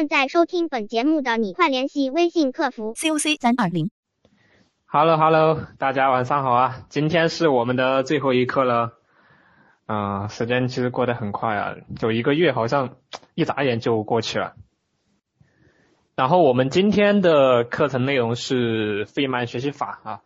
[0.00, 3.90] 正在收听本节目的你，快联系微信客服 COC 三二零。
[4.86, 6.86] Hello Hello，大家晚上好啊！
[6.88, 8.94] 今天是我们的最后一课了，
[9.84, 12.96] 啊、时间其实过得很快啊，就一个月好像
[13.34, 14.54] 一眨眼就过去了。
[16.16, 20.20] 然后我们今天的课程内容是费曼学习法啊，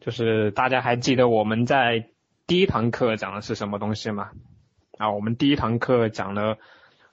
[0.00, 2.08] 就是大家还记得我们在
[2.48, 4.30] 第一堂课讲的是什么东西吗？
[4.98, 6.58] 啊，我们第一堂课讲了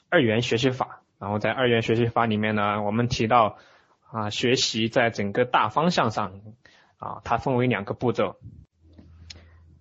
[0.10, 3.58] 二元学习法，然后在二元学习法里面呢，我们提到
[4.12, 6.34] 啊，学习在整个大方向上
[6.98, 8.38] 啊，它分为两个步骤。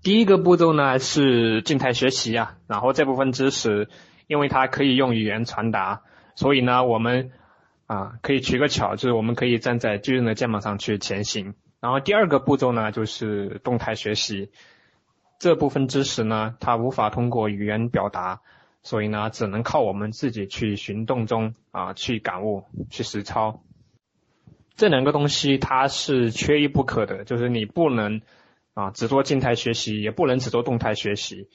[0.02, 3.88] 第一个步骤呢是静态学习啊，然后这部分知识
[4.28, 6.02] 因为它可以用语言传达，
[6.36, 7.32] 所以呢我们
[7.86, 11.54] 啊可以取个巧，就是我们可以站在巨人的肩膀上去前行。
[11.80, 14.50] 然后第二个步骤呢就是动态学习，
[15.38, 18.40] 这部分知识呢它无法通过语言表达，
[18.86, 23.64] 所以呢只能靠我们自己去行动中啊去感悟、去实操。
[24.76, 28.22] 这两个东西它是缺一不可的，就是你不能
[28.74, 31.48] 啊只做静态学习，也不能只做动态学习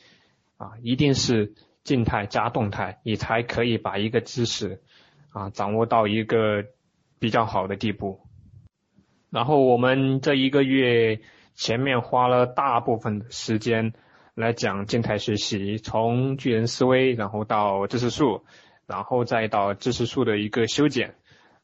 [0.58, 1.54] 啊，一定是
[1.86, 4.82] 静态加动态，你才可以把一个知识
[5.32, 6.66] 啊掌握到一个
[7.18, 8.20] 比较好的地步。
[9.30, 11.22] 然后我们这一个月
[11.56, 13.94] 前面花了大部分的时间
[14.42, 18.44] 来讲静态学习，从巨人思维，然后到知识树，
[18.88, 21.16] 然后再到知识树的一个修剪。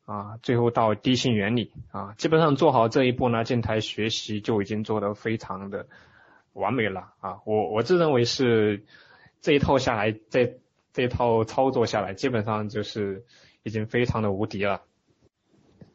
[0.05, 5.85] 啊，最后到低性原理啊，基本上做好这一步呢，静态学习就已经做得非常的
[6.53, 7.39] 完美了啊。
[7.45, 8.85] 我我自认为是
[9.41, 10.61] 这一套下来，这
[10.93, 13.25] 这一套操作下来，基本上就是
[13.63, 14.83] 已经非常的无敌了。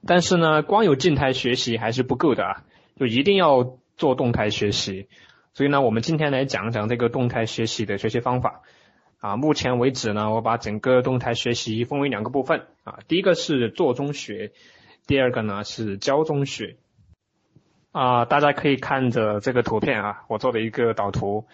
[0.04, 2.64] 但是呢，光有静态学习还是不够的啊，
[2.96, 5.08] 就一定要做动态学习。
[5.54, 8.62] 所以呢，我们今天来讲讲这个动态学习的学习方法。
[9.20, 14.50] 啊，目前为止呢，我把整个动态学习分为两个部分啊，第一个是做中学，
[15.06, 16.76] 第二个呢是教中学。
[17.92, 21.46] 啊，大家可以看着这个图片啊，我做的一个导图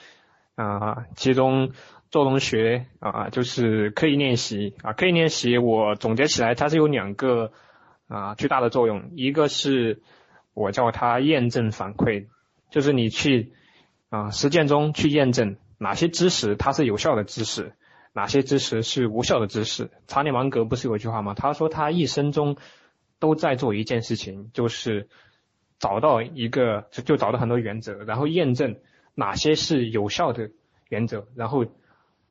[0.54, 1.72] 啊，其中
[2.10, 7.53] 做中学啊就是刻意练习啊，刻意练习我总结起来它是有两个
[8.06, 10.00] 啊巨大的作用，一个是
[10.54, 12.28] 我叫它验证反馈，
[12.70, 13.53] 就是你去
[14.08, 15.56] 啊实践中去验证。
[15.80, 17.72] 哪些知识它是有效的知识，
[18.12, 19.91] 哪些知识是无效的知识？
[20.08, 21.34] 查理芒格不是有一句话吗？
[21.34, 22.56] 他说他一生中
[23.20, 25.08] 都在做一件事情，就是
[25.78, 28.76] 找到一个就就找到很多原则，然后验证
[29.14, 30.50] 哪些是有效的
[30.88, 31.66] 原则，然后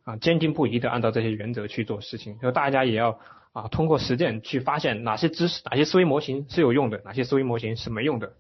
[0.04, 2.38] 啊坚定不移的按照这些原则去做事情。
[2.40, 3.18] 就大家也要
[3.54, 8.34] 啊通过实践去发现哪些知识、哪些思维模型是有用的，哪些思维模型是没用的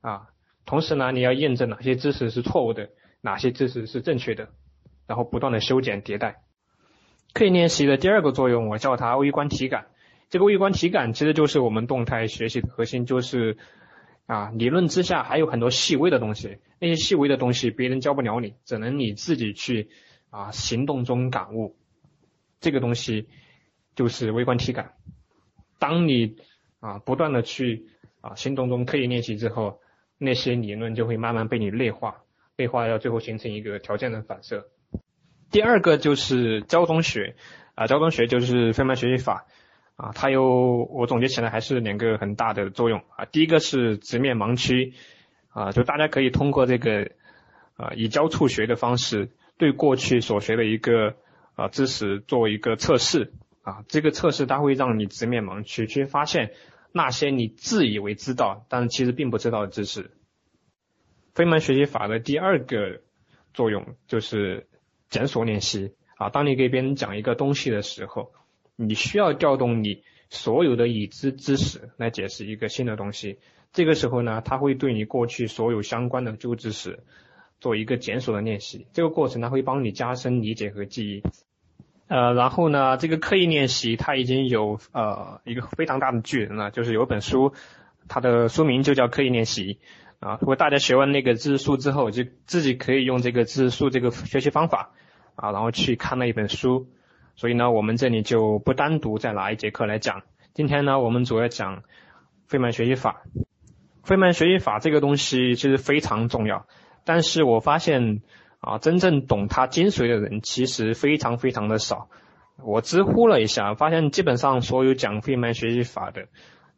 [0.00, 0.30] 啊。
[0.68, 2.90] 同时呢，你要验证哪些知识是错误的。
[3.22, 4.50] 哪些知识是正确的，
[5.06, 6.42] 然后不断的修剪迭代。
[7.32, 9.86] 刻意练习的第二个作用，我叫它微观体感。
[10.28, 13.56] 这个微观体感其实就是我们动态学习的核心，就是
[14.26, 19.88] 啊理论之下还有很多细微的东西，那些细微的东西别人教不了你，只能你自己去
[20.28, 21.76] 啊行动中感悟。
[22.60, 23.26] 这个东西
[23.96, 24.92] 就是微观体感。
[25.78, 26.36] 当你
[26.78, 27.86] 啊不断的去
[28.20, 29.80] 啊行动中刻意练习之后，
[30.18, 32.22] 那些理论就会慢慢被你内化。
[32.56, 34.66] 内化要最后形成一个条件的反射。
[35.50, 37.36] 第二个就是交通学
[37.74, 39.46] 啊，交通学就是费曼学习法
[39.96, 43.24] 啊，它有我总结起来还是两个很大的作用啊。
[43.26, 44.92] 第一个是直面盲区
[45.50, 47.12] 啊，就大家可以通过这个
[47.76, 51.14] 啊以教触学的方式，对过去所学的一个
[51.54, 56.52] 啊知识做一个测试啊，这个测试它会让你直面盲区，去发现
[56.92, 60.10] 那些你自以为知道，但是其实并不知道的知识。
[61.34, 63.00] 费曼学习法的第二个
[63.54, 64.66] 作用就是
[65.08, 66.30] 检索练习啊。
[66.30, 68.32] 当你给别人讲一个东西的时候，
[68.74, 73.38] 你需要调动你所有的已知知识来解释一个新的东西。
[73.72, 77.04] 这个时候呢，他会对你过去所有相关的旧知识
[77.60, 78.86] 做一个检索的练习。
[78.92, 81.22] 这个过程呢，会帮你加深理解和记忆。
[82.08, 87.52] 呃，然后呢，这个刻意练习它已经有呃一个非常大的巨人了，就是有本书，
[88.08, 89.78] 它的书名就叫刻意练习。
[90.20, 94.90] 啊，如果大家学完那个知识树之后，就自己可以用这个知识树这个学习方法
[95.36, 96.88] 啊，然后去看那一本书。
[97.36, 100.22] 所以呢，我们这里就不单独再拿一节课来讲。
[100.54, 101.84] 今天呢，我们主要讲
[102.48, 103.22] 费曼学习法。
[104.02, 106.66] 费曼学习法这个东西其实非常重要，
[107.04, 108.22] 但是我发现
[108.60, 112.08] 啊，真正懂它精髓的人其实非常非常的少。
[112.64, 116.26] 我知乎了一下，发现基本上所有讲费曼学习法的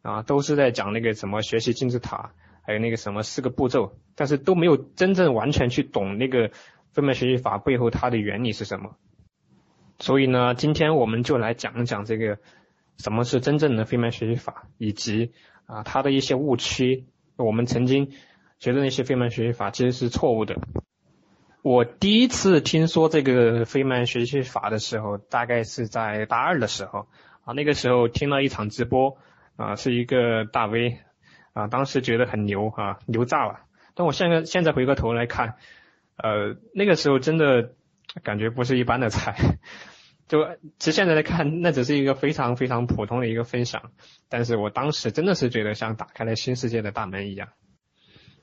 [0.01, 2.31] 啊，都是在讲那个什么学习金字塔。
[2.63, 6.51] 还有那个什么四个步骤，但是都没有真正完全去懂那个
[6.91, 8.97] 费曼学习法背后它的原理是什么。
[9.97, 12.37] 所以呢，今天我们就来讲一讲这个
[12.99, 15.31] 什么是真正的费曼学习法，以及
[15.65, 17.07] 啊它的一些误区。
[17.35, 18.11] 我们曾经
[18.59, 20.55] 觉得那些费曼学习法其实是错误的。
[21.63, 27.07] 我第一次听说这个费曼学习法的时候，大概是在大二的时候
[27.43, 29.17] 啊，那个时候听了一场直播
[29.57, 30.97] 啊，是一个大 V
[31.53, 33.59] 啊，当时觉得很牛啊，牛炸了。
[33.93, 35.55] 但我现在现在回过头来看，
[36.17, 37.73] 呃，那个时候真的
[38.23, 39.35] 感觉不是一般的菜。
[40.27, 40.47] 就
[40.79, 43.91] 其实现在来看，那只是一个非常非常普通的一个分享，
[44.29, 47.49] 但是我当时真的是觉得像打开了新世界的大门一样。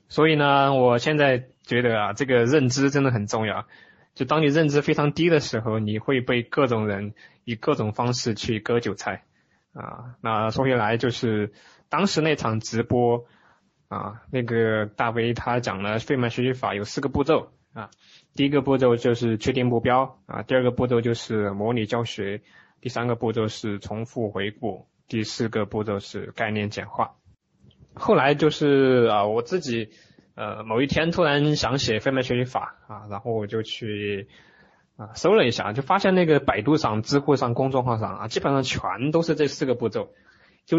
[0.09, 3.67] 所以呢，我现在觉得啊，这个认知真的很重要。
[4.15, 9.23] 就当你认知非常低的时候，你会被各种人以各种方式去割韭菜
[9.75, 10.17] 啊。
[10.23, 11.53] 那说回来，就是
[11.91, 13.27] 当时那场直播
[13.89, 17.91] 啊，那个大 V 他讲了费曼学习法有四个步骤啊。
[18.35, 22.41] 第一个步骤就是确定目标啊，第二个步骤就是模拟教学，
[22.81, 27.15] 第三个步骤是重复回顾，第四个步骤是概念简化。
[27.95, 29.91] 后来就是啊，我自己
[30.39, 34.29] 呃某一天突然想写费曼学习法啊，然后我就去
[34.97, 40.11] 啊搜了一下，就发现那个百度上、知乎上、公众号上啊，基本上全都是这四个步骤，
[40.65, 40.79] 就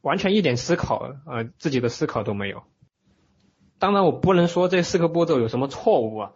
[0.00, 2.64] 完全一点思考呃自己的思考都没有。
[3.78, 6.32] 当然我不能说这四个步骤有什么错误啊。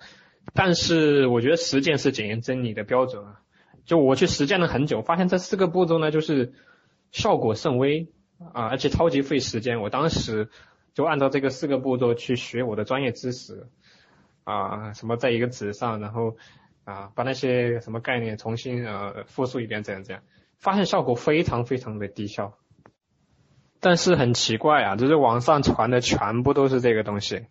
[0.52, 3.40] 但是我觉得实践是检验真理的标准啊！
[3.84, 6.55] 就我去实践了很久，发现这四个步骤呢，就是
[7.12, 8.08] 效果甚微
[8.52, 9.81] 啊，而且超级费时间。
[9.81, 10.49] 我当时
[10.94, 13.69] 就按照这个四个步骤去学我的专业知识
[14.44, 16.37] 啊，什么在一个纸上，然后
[16.84, 20.22] 啊把那些什么概念重新呃复述一遍，这样这样，
[20.58, 22.56] 发现效果非常非常的低效。
[23.81, 27.46] 但是很奇怪啊，就是网上传的全部都是这个东西。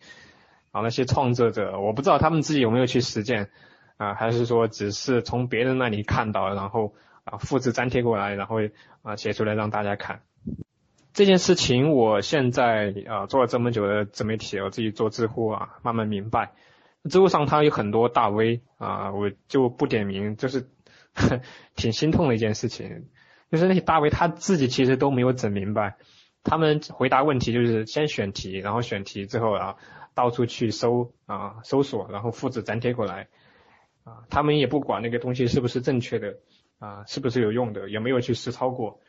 [0.71, 3.49] 啊，那些创作者，我不知道他们自己有没有去实践
[3.97, 6.93] 啊，还是说只是从别人那里看到，然后
[7.23, 8.57] 啊复制粘贴过来，然后
[9.01, 10.21] 啊写出来让大家看。
[11.19, 16.53] 这件事情，我现在啊做了这么久的自媒体，我自己做知乎啊，慢慢明白，
[17.09, 20.69] 知乎上它有很多大 V 啊，我就不点名，就是
[21.75, 23.09] 挺心痛的一件事情，
[23.51, 25.97] 就是那些大 V 他自己其实都没有整明白，
[26.45, 29.75] 他们回答问题就是先选题，然后选题之后啊。
[30.15, 33.27] 到处去搜啊，搜索，然后复制粘贴过来。
[34.03, 36.37] 啊，他们也不管那个东西是不是正确的
[36.77, 38.99] 啊，是不是有用的，也没有去实操过，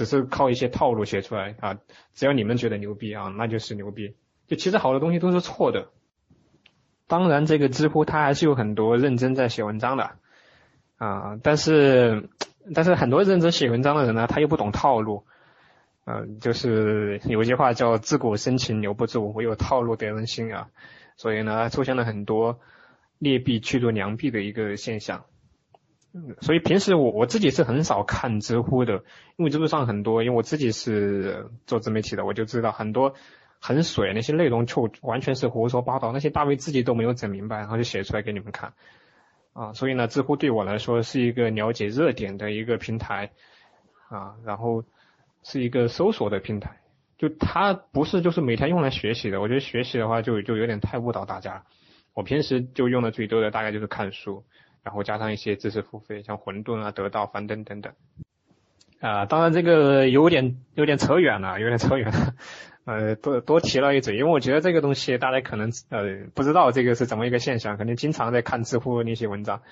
[0.00, 1.78] 只是靠一些套路写出来啊，
[2.14, 4.14] 只要你们觉得牛逼啊，那就是牛逼。
[4.46, 5.88] 就其实好多东西都是错的。
[7.06, 10.12] 当然，这个知乎它还是有很多认真在写文章的
[10.96, 12.30] 啊，但是
[12.74, 15.24] 但是很多认真写文章的人呢，他又不懂套路。
[16.06, 20.70] 嗯，就是有一句话叫“自古深情留不住，唯有套路得人心”啊，
[21.18, 22.58] 所以呢，出现了很多
[23.18, 25.26] 劣币驱逐良币的一个现象。
[26.40, 29.04] 所以平时我我自己是很少看知乎的，
[29.36, 33.14] 因为知乎上很多，因为我自己是做自媒体的，我就知道很多
[33.60, 38.72] 很水那些内容就完全是胡说八道，那些大 V 自己都没有整明白，然后就写出来给你们看
[39.52, 39.72] 啊。
[39.72, 43.30] 所以呢，知乎对我来说是一个了解热点的一个平台
[44.08, 44.84] 啊，然后。
[45.42, 46.82] 是一个搜索的平台，
[47.16, 49.40] 就它不是就是每天用来学习的。
[49.40, 51.64] 我觉得学习的话就就有点太误导大家。
[52.12, 54.44] 我平时就用的最多的大概就是看书，
[54.82, 57.92] 然后加上一些知识付费，像混沌啊、得到、樊登等等。
[59.00, 62.34] 啊，当然这个有点有点扯远了，有点扯远了。
[62.84, 69.62] 呃，多多提了一嘴，因为我觉得这个东西大家可能呃不知道这个是怎么一个现象，肯定经常在看知乎那些文章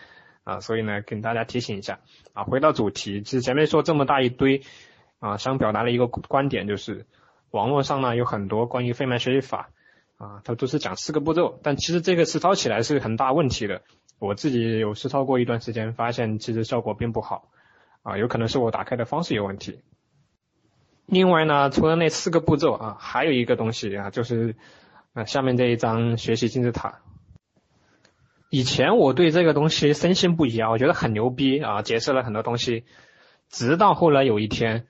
[0.45, 2.01] 啊，所以呢跟大家提醒一下
[2.33, 2.45] 啊。
[2.45, 4.63] 回到主题，其实前面说这么大一堆。
[5.21, 7.05] 啊，想表达的一个观点就是，
[7.51, 9.71] 网络上呢有很多关于费曼学习法，
[10.17, 13.83] 啊，它都是讲四个步骤，但其实这个实操起来是很大问题的。
[14.19, 17.51] 我自己有实操过一段时间，发现其实效果并不好，
[18.03, 19.81] 啊，有可能是我打开的方式有问题。
[21.07, 24.57] 另外呢，除了那四个步骤啊，还有一个东西啊，就是
[25.15, 27.01] 啊下面这一张学习金字塔。
[28.51, 32.85] 以前我对这个东西深信不疑啊，我觉得很牛逼啊，解释了很多东西，
[33.49, 34.87] 直到后来有一天。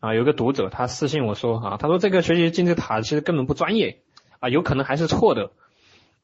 [0.00, 4.02] 啊，有个读者他私信我说啊，他说这个学习金字塔其实根本不专业
[4.38, 5.52] 啊，有可能还是错的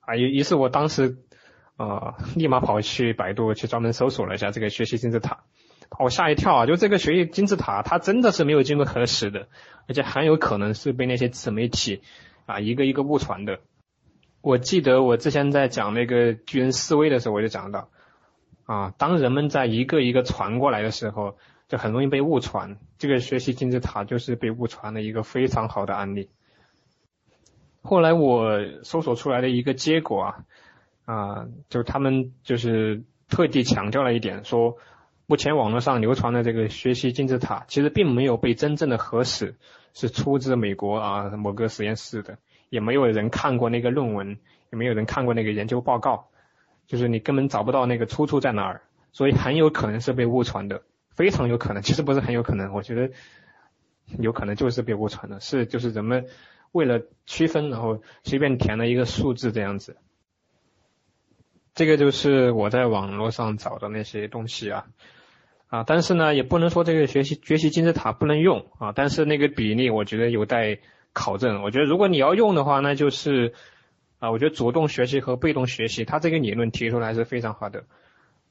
[0.01, 0.17] 啊。
[0.17, 1.17] 于于是我当时
[1.81, 5.45] 啊，立马跑去百度去专门搜索了一下这个学习金字塔，
[5.89, 6.67] 把我吓一跳啊！
[6.67, 9.49] 就这个学习金字塔，它真的是没有经过核实的，
[9.89, 12.03] 而且很有可能是被那些自媒体
[12.45, 13.61] 啊一个一个误传的。
[14.43, 17.89] 我记得我之前在讲那个巨人思维的时候，我就讲到
[18.67, 21.37] 啊，当人们在一个一个传过来的时候。
[21.71, 26.29] 就很容易被误传，这个学习金字塔就是被误传的一个非常好的案例。
[27.81, 30.45] 后来我搜索出来的一个结果啊，
[31.05, 34.77] 啊，就他们就是特地强调了一点，说
[35.27, 39.57] 目前网络上流传的这个学习金字塔，其实并没有被真正的核实
[39.95, 42.39] 是出自美国啊某个实验室的，
[42.69, 44.39] 也没有人看过那个论文，
[44.73, 46.29] 也没有人看过那个研究报告，
[46.87, 53.11] 就是你根本找不到那个出处在哪儿，所以很有可能是被误传的，非常有可能，其实不是很有可能，我觉得
[54.19, 56.27] 有可能就是被误传的，是就是人们
[56.73, 59.97] 为了区分，然后随便填了一个数字这样子。
[61.81, 64.85] 这个就是我在网络上找的那些东西啊，
[65.69, 70.81] 啊，但是呢，也不能说这个学习学习金字塔不能用啊，但是那个比例我觉得有待
[71.15, 71.63] 考证。
[71.63, 73.55] 我觉得如果你要用的话，那就是
[74.19, 77.85] 啊，我觉得主动学习和被动学习，它这个理论提出来是非常好的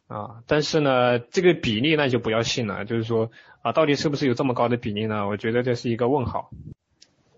[0.07, 3.29] 啊，但是呢，这个比例那就不要信了，就是说
[3.61, 5.27] 啊，到底是不是有这么高的比例呢？
[5.27, 6.49] 我觉得这是一个问号。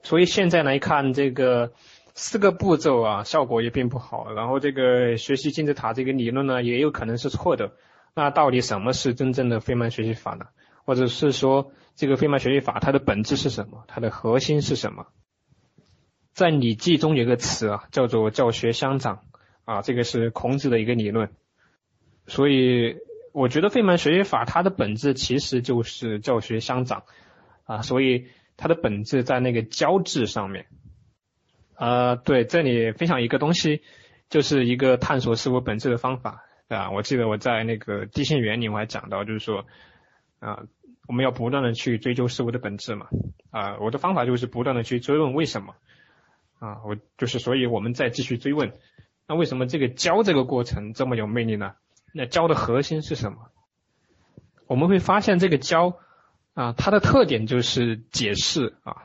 [0.03, 1.73] 所以现在来看这个。
[2.13, 4.33] 四个步骤啊，效果也并不好。
[4.33, 7.73] 然后这个学习金字塔这个理论呢，也有可能是错的。
[8.13, 10.45] 那到底什么是真正的费曼学习法呢？
[10.83, 13.85] 或者是说，这个费曼学习法它的本质是什么？
[13.87, 15.07] 它的核心是什么？
[16.33, 19.21] 在《礼记》中有个词啊，叫做教学相长
[19.63, 21.29] 啊，这个是孔子的一个理论。
[22.27, 22.97] 所以
[23.31, 27.03] 我觉得费曼学习法它的本质其实就是教学相长
[27.63, 28.27] 啊，所以
[28.57, 30.65] 它的本质在那个教字上面。
[31.81, 33.81] 呃，对，这里分享一个东西，
[34.29, 39.65] 就是一个探索事物本质的方法，啊，我记得我在那个地心原理我还讲到，就是说，
[40.39, 40.61] 啊，
[41.07, 43.07] 我们要不断的去追究事物的本质嘛，
[43.49, 45.73] 啊，我的方法就是不断的去追问为什么，
[46.59, 48.73] 啊，我就是，所以我们再继续追问，
[49.27, 51.73] 那为什么这个教这个过程这么有魅力呢？
[52.13, 53.49] 那教的核心是什么？
[54.67, 55.97] 我们会发现这个教，
[56.53, 59.01] 啊，它的特点就是解释啊。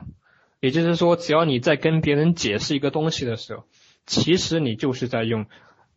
[0.59, 3.65] 也就是说，只要你在跟别人解释一个东西的时候，
[4.05, 5.45] 其实你就是在用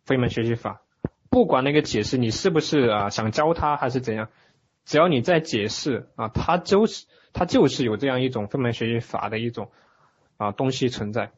[0.04, 0.82] 费曼学习法。
[1.30, 4.28] 不管那个解释你是不是啊想教他还是怎样，
[4.84, 9.70] 只要你在解释啊，他就是他就是有这样一种费曼学习法的一种
[10.36, 11.30] 啊东西存在。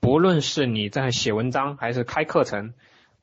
[0.00, 2.74] 不论是你在写文章，还是开课程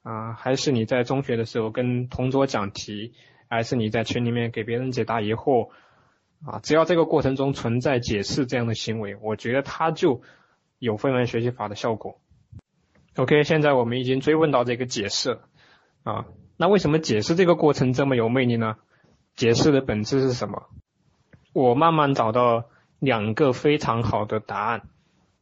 [0.02, 3.14] 啊，还是你在中学的时候跟同桌讲题，
[3.50, 5.70] 还是你在群里面给别人解答疑惑。
[6.46, 10.22] 啊，只要这个过程中存在解释这样的行为，我觉得它就
[10.80, 12.20] 有费曼学习法的效果。
[13.16, 15.40] OK，现在我们已经追问到这个解释
[16.04, 16.26] 啊，
[16.58, 18.78] 那为什么解释这个过程这么有魅力呢？
[19.36, 20.70] 解释的本质是什么？
[21.54, 22.66] 我慢慢找到
[23.00, 24.90] 两个非常好的答案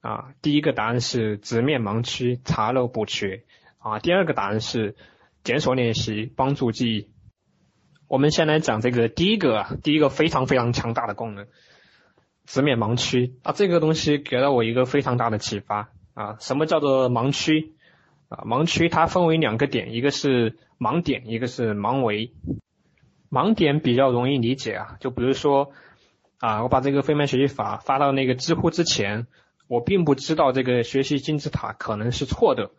[0.01, 3.43] 啊，第一个答案是直面盲区，查漏补缺
[3.77, 4.95] 啊，第二个答案是
[5.43, 7.09] 检索练习，帮助记忆。
[8.09, 11.45] 我们先来讲这个第一个啊，第一个非常非常强大的功能，
[12.47, 16.37] 直面盲区啊，这个东西给了我一个非常大的启发啊。
[16.39, 17.75] 什么叫做盲区
[18.27, 18.41] 啊？
[18.45, 22.33] 盲区它分为两个点，一个是盲点，一个是盲维。
[23.29, 25.71] 盲点比较容易理解啊，就比如说
[26.39, 29.27] 啊，我把这个费曼学习法发到那个知乎之前，
[29.67, 32.71] 我并不知道这个学习金字塔可能是错的。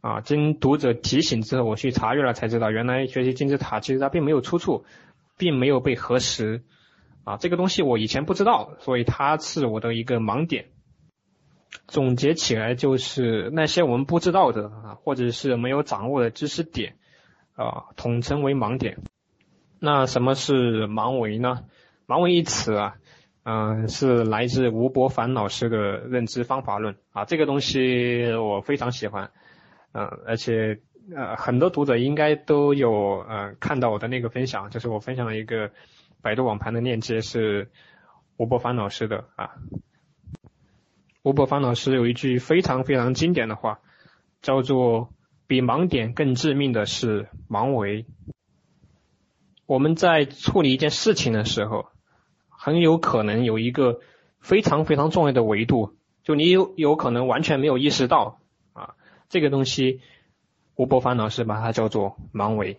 [0.00, 4.84] 啊，经读者提醒之后，我去查阅了，才知道原来学习金字塔其实它并没有出处，
[5.36, 6.62] 并没有被核实。
[7.24, 10.66] 啊，这个东西我以前不知道，所以它是我的一个盲点。
[11.86, 16.96] 总结起来就是那些我们不知道的啊，或者是没有掌握的知识点
[17.54, 18.98] 啊，统称为盲点。
[19.78, 21.64] 那什么是盲维呢？
[22.06, 22.94] 盲维一词啊，
[23.44, 29.30] 嗯，是来自吴伯凡老师的认知方法论啊，这个东西我非常喜欢。
[29.92, 30.80] 嗯，而且
[31.14, 35.72] 呃，很多读者应该都有呃看到我的那个分享，就是我分享了一个
[36.22, 37.70] 百度网盘的链接，是
[38.36, 39.50] 吴伯凡老师的啊。
[41.22, 43.80] 吴伯凡老师有一句非常非常经典的话，
[44.40, 45.12] 叫做
[45.46, 48.06] “比盲点更致命的是盲维”。
[49.66, 51.86] 我们在处理一件事情的时候，
[52.48, 54.00] 很有可能有一个
[54.40, 58.39] 非常非常重要的维度，就你有有可能完全没有意识到。
[59.30, 60.00] 这个东西，
[60.74, 62.78] 吴伯凡老师把它叫做盲维。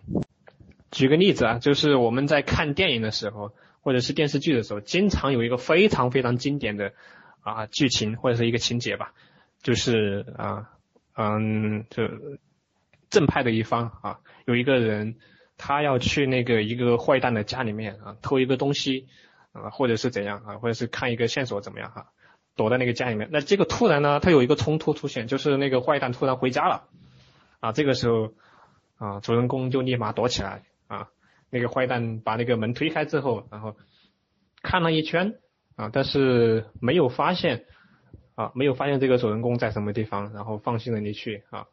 [0.90, 6.92] 举个例子啊，就是我们在看电影的时候，或者是电视剧的时候，经常有一个非常非常经典的
[7.40, 9.14] 啊剧情或者是一个情节吧，
[9.62, 10.68] 就是啊
[11.16, 12.02] 嗯，就
[13.08, 15.16] 正派的一方啊，有一个人
[15.56, 19.08] 他要去那个一个坏蛋的家里面啊偷一个东西
[19.52, 22.12] 啊，或者是怎样啊，或者是看一个线索怎么样哈。
[22.54, 26.84] 躲在那个家里面，那这个突然呢，他有一个冲突出现，就是那个坏蛋突然回家了，
[27.60, 28.34] 啊，这个时候
[28.98, 31.08] 啊，主人公就立马躲起来啊，
[31.48, 33.74] 那个坏蛋把那个门推开之后，然后
[34.60, 35.38] 看了一圈
[35.76, 37.64] 啊，但是没有发现
[38.34, 41.66] 啊，没有发现这个主人公在什么地方，然后放心的离去啊，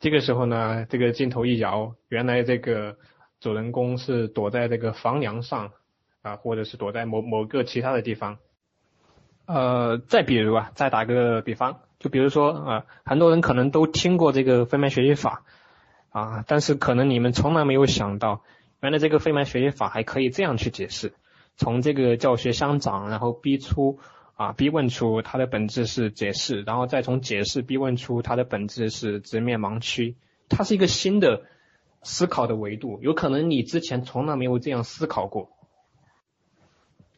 [0.00, 2.98] 这个时候呢，这个镜头一摇，原来这个
[3.40, 5.72] 主人公是躲在这个房梁上
[6.20, 8.36] 啊，或者是躲在某某个其他的地方。
[9.46, 15.44] 呃，再比如啊，再打个比方，就比如说啊，很多人可能都听过这个费曼学习法
[16.10, 18.42] 啊，但是可能你们从来没有想到，
[18.80, 21.12] 原来这个费曼学习法还可以这样去解释：
[21.56, 23.98] 从这个教学相长，然后逼出
[24.34, 30.16] 啊逼问出它的本质是解释，然后再从解释逼问出它的本质是直面盲区，
[30.48, 31.42] 它是一个新的
[32.02, 35.50] 思考的维度，有可能你之前从来没有这样思考过。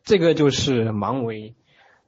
[0.02, 1.54] 这个就是盲维。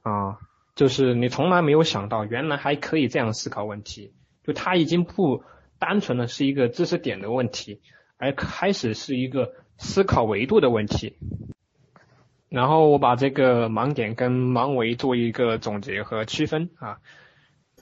[0.01, 0.39] 啊，
[0.75, 4.13] 就是你从来没有想到，原来还可以这样思考问题，
[4.43, 5.43] 就它已经不
[5.77, 7.81] 单纯的是一个知识点的问题，
[8.17, 11.17] 而开始是一个思考维度的问题。
[12.49, 16.97] 然后我把这个盲点跟盲维做一个总结和区分啊，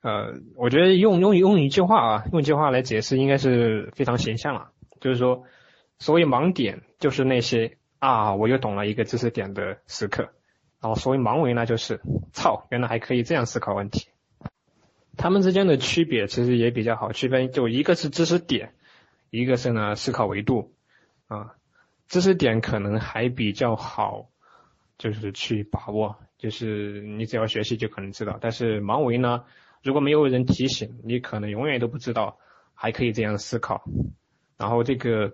[0.02, 5.44] 呃，我觉得用用用一句话啊，用一句话来解释应该是非常形象了，就是说，
[6.00, 10.34] 所谓盲点就是那些啊，我又懂了一个知识点的时刻。
[10.82, 12.02] 然后所谓盲维呢，就是
[12.34, 14.08] 操，原来还可以这样思考问题。
[15.18, 18.76] 他们之间的区别其实也比较好区分，就一个是知识点，
[19.32, 20.76] 一个是呢思考维度
[21.28, 21.56] 啊。
[22.08, 24.30] 知识点可能还比较好，
[24.98, 28.38] 就是去把握，就是你只要学习就可能知道。
[28.40, 29.44] 但是盲维呢，
[29.82, 32.38] 如果没有人提醒，你可能永远都不知道
[32.76, 33.84] 还可以这样思考。
[34.56, 35.34] 然后这个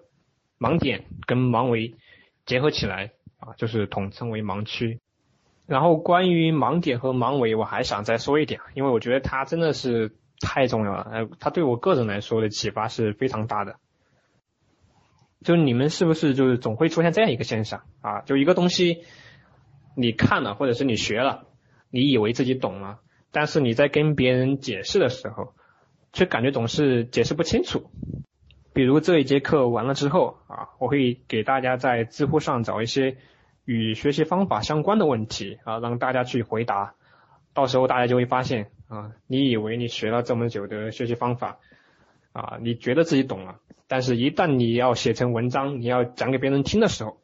[0.58, 1.94] 盲点跟盲维
[2.46, 5.00] 结合起来啊，就是统称为盲区。
[5.74, 13.78] 然后关于盲点和盲维，我还想再说一点，因为我觉得它真的是太重要了，呃，它对我个人来说的启发是非常大的。
[15.44, 18.22] 就你们是不是就是总会出现这样一个现象啊？
[18.22, 19.04] 就一个东西
[19.96, 21.48] 你看了或者是你学了，
[21.90, 23.00] 你以为自己懂了，
[23.32, 25.56] 但是你在跟别人解释的时候，
[26.12, 27.90] 却感觉总是解释不清楚。
[28.74, 33.18] 比如这一节课完了之后啊，我会给大家在知乎上找一些。
[33.66, 36.96] 与学习方法相关的问题啊，让大家去回答，
[37.54, 41.60] 到时候大家就会发现啊，你以为你学了这么久的学习方法
[42.34, 47.18] 啊，你觉得自己懂了，但是一旦你要写成文章，你要讲给别人听的时候，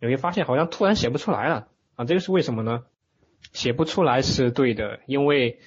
[0.00, 2.84] 你会发现好像突然写不出来了啊，这个是为什么呢？
[3.52, 5.60] 写不出来是对的，因为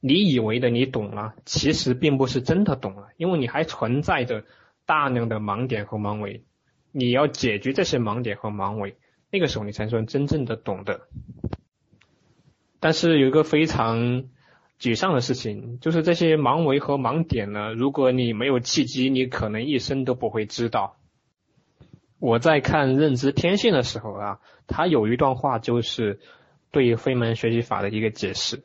[0.00, 4.44] 你以为的你懂了，其实并不是真的懂了，因为你还存在着
[4.86, 6.44] 大量的盲点和盲维，
[6.90, 8.96] 你要解决这些盲点和盲维。
[9.32, 11.08] 那个时候你才算真正的懂得，
[12.80, 14.24] 但是有一个非常
[14.78, 20.96] 沮丧的事情，就是这些盲维和盲点呢，如果你没有契机，你可能一生都不会知道。
[22.18, 26.20] 我在看认知天性的时候啊，他有一段话就是
[26.70, 28.62] 对非门学习法的一个解释。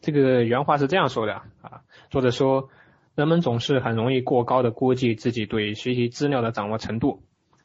[0.00, 2.70] 这个原话是这样说的啊，作者说，
[3.14, 7.22] 人们总是很容易过高的估计自己对学习资料的掌握程度。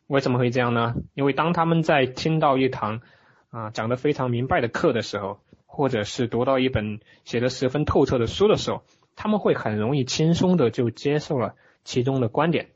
[0.08, 0.94] 为什么会这样呢？
[1.16, 3.02] 因为当他们在听到一堂
[3.50, 8.84] 啊讲得非常明白的课的时候，或者是读到一本写得十分透彻的书的时候，
[9.16, 12.70] 他们会很容易轻松的就接受了其中的观点，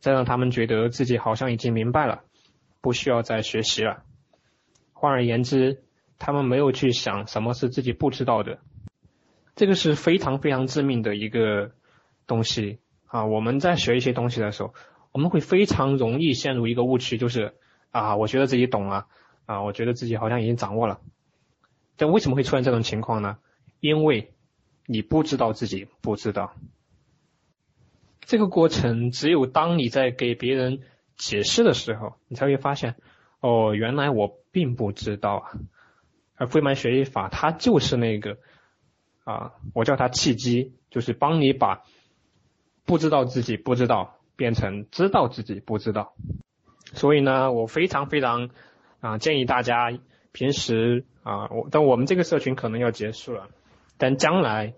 [0.00, 2.22] 这让他们觉得自己好像已经明白了，
[2.80, 4.04] 不需要再学习了。
[4.92, 5.82] 换而言之，
[6.20, 8.60] 他们没有去想什么是自己不知道的，
[9.56, 11.72] 这个是非常非常致命的一个
[12.28, 13.24] 东西啊！
[13.24, 14.74] 我们在学一些东西的时候。
[15.12, 17.54] 我们会非常容易陷入一个误区，就是
[17.90, 19.06] 啊，我觉得自己懂了，
[19.46, 21.00] 啊，我觉得自己好像已经掌握了。
[21.96, 23.36] 但为什么会出现这种情况呢？
[23.80, 24.32] 因为
[24.86, 26.54] 你不知道自己不知道。
[28.20, 30.80] 这个过程只有当你在给别人
[31.16, 32.96] 解释的时候，你才会发现，
[33.40, 35.52] 哦，原来我并不知道啊。
[36.36, 38.38] 而费曼学习法它就是那个
[39.24, 41.82] 啊，我叫它契机，就是帮你把
[42.86, 44.18] 不知道自己不知道。
[44.36, 46.14] 变成知道自己不知道，
[46.94, 48.50] 所以呢，我非常非常
[49.00, 49.92] 啊建议大家
[50.32, 53.48] 平时啊，我但我们这个社群可能要结束了，
[53.98, 54.74] 但将来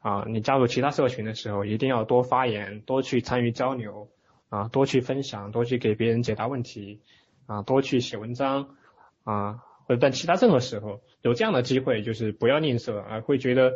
[0.00, 4.08] 啊，你加入其他社群的时候，一定要多发言，多去参与交流
[4.48, 7.00] 啊，多去分享，多去给别人解答问题
[7.46, 8.76] 啊，多去写文章
[9.24, 13.72] 啊，或者在其他任何时候有这样的机会，就是不要吝啬啊，会觉得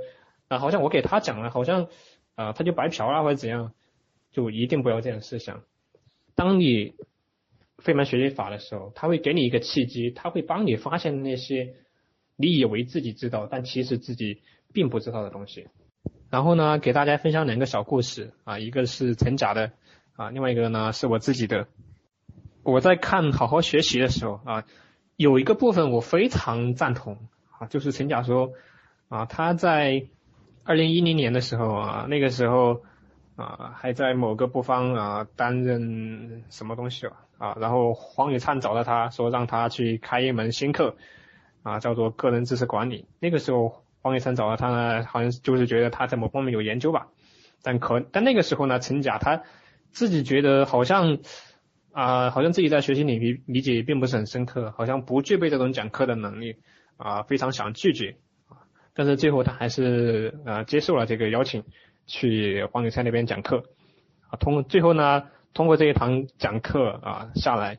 [0.49, 1.89] 啊，好像我给他讲了，好像
[2.35, 3.73] 啊他就白嫖了或者怎样。
[4.35, 5.63] 就一定不要这样思想。
[6.35, 6.95] 当你
[7.79, 11.77] 费曼学习法的时候，他会给你一个契机，他会帮你发现那些
[12.35, 14.43] 你以为自己知道，但其实自己
[14.73, 15.69] 并不知道的东西。
[16.31, 19.71] 然后呢，给大家分享两个小故事啊，一个是陈甲的
[20.17, 21.69] 啊，另外一个呢是我自己的。
[22.65, 24.67] 我在看好好学习的时候啊，
[25.17, 28.53] 有一个部分我非常赞同啊，就是陈甲说
[29.09, 30.09] 啊，他在
[30.65, 32.83] 二零一零年的时候啊，那个时候。
[33.37, 40.97] 啊，还在某个部方啊担任什么东西了啊，然后黄宇灿找到他说让他去开一门新课
[41.65, 43.07] 啊，叫做个人知识管理。
[43.19, 47.09] 那个时候黄宇灿找到他呢，好像就是觉得他在某方面有研究吧，
[47.63, 49.43] 但可但那个时候呢，陈甲他
[49.91, 51.19] 自己觉得好像
[51.91, 56.57] 啊，好像自己在学习领域理解并不是很深刻，好像不具备这种讲课的能力
[56.99, 58.17] 啊，非常想拒绝
[58.49, 58.63] 啊，
[58.95, 61.65] 但是最后他还是呃接受了这个邀请。
[62.07, 63.65] 去黄柳山那边讲课，
[64.29, 67.79] 啊，通最后呢，通过这一堂讲课啊下来，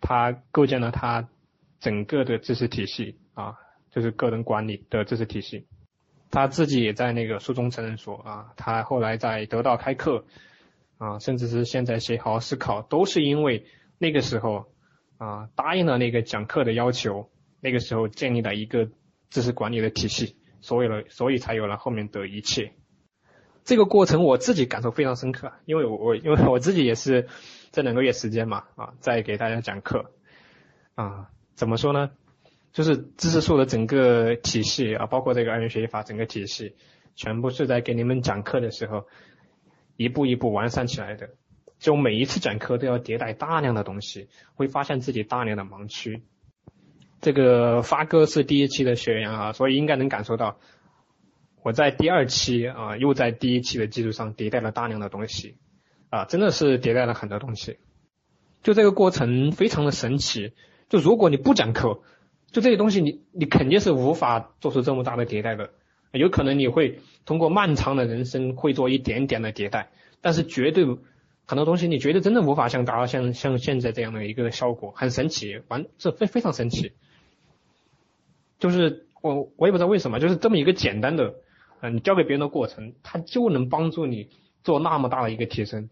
[0.00, 1.28] 他构建了他
[1.78, 3.58] 整个的知识体系啊，
[3.90, 5.66] 就是个人管理的知识体系。
[6.30, 10.24] 他自己也在那个书中承认说啊，他后来在得到开课
[10.98, 13.66] 啊，甚至是现在写好好思考，都是因为
[13.98, 14.66] 那个时候
[15.18, 17.30] 啊答应了那个讲课的要求，
[17.60, 18.88] 那个时候建立了一个
[19.28, 22.74] 知识管理的体系，所以了，所以才有了后面的一切。
[23.64, 27.28] 这个过程我自己感受非常深刻，因为我我因为我自己也是
[27.70, 30.10] 这两个月时间嘛啊，在给大家讲课
[30.94, 32.10] 啊，怎么说呢？
[32.72, 36.74] 就是知识树的整个体系啊，包括这个二元学习法整个体系，
[37.14, 39.06] 全部是在给你们讲课的时候
[39.96, 41.30] 一步一步完善起来的。
[41.78, 46.22] 就每一次讲课都要迭代大量的东西，会发现自己大量的盲区。
[47.20, 50.58] 这个发哥是第一期的学员啊，所以应该能感受到。
[51.62, 55.56] 我在第二期啊，又在第一期的基础上迭代了大量的东西，
[56.08, 57.78] 啊，真的是迭代了很多东西。
[58.62, 60.52] 就这个过程非常的神奇。
[60.88, 62.00] 就如果你不讲课，
[62.50, 65.70] 就这些东西你你肯定是无法做出这么大的迭代的。
[66.12, 70.84] 有可能你会通过漫长的人生会做一点点的迭代，但是绝对
[71.46, 76.92] 很多东西你觉得真的无法像达到像像现在这样的一个效果，很神奇，完这非非常神奇。
[78.58, 81.34] 就是我我也不知道为什么，就是这么一个简单的。
[81.80, 84.30] 嗯，你教给别人的过程，它就能帮助你
[84.62, 85.88] 做那么大的一个提升。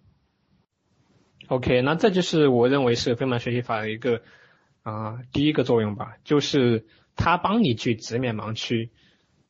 [1.48, 4.20] OK，那这就是我认为是费曼学习法的一个
[4.82, 8.90] 啊第一个作用吧，就是它帮你去直面盲区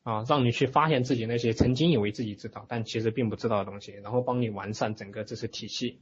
[0.03, 5.99] 啊，让你去发现自己那些曾经以为自己知道但其实并不知道的东西，然后帮你完善整个知识体系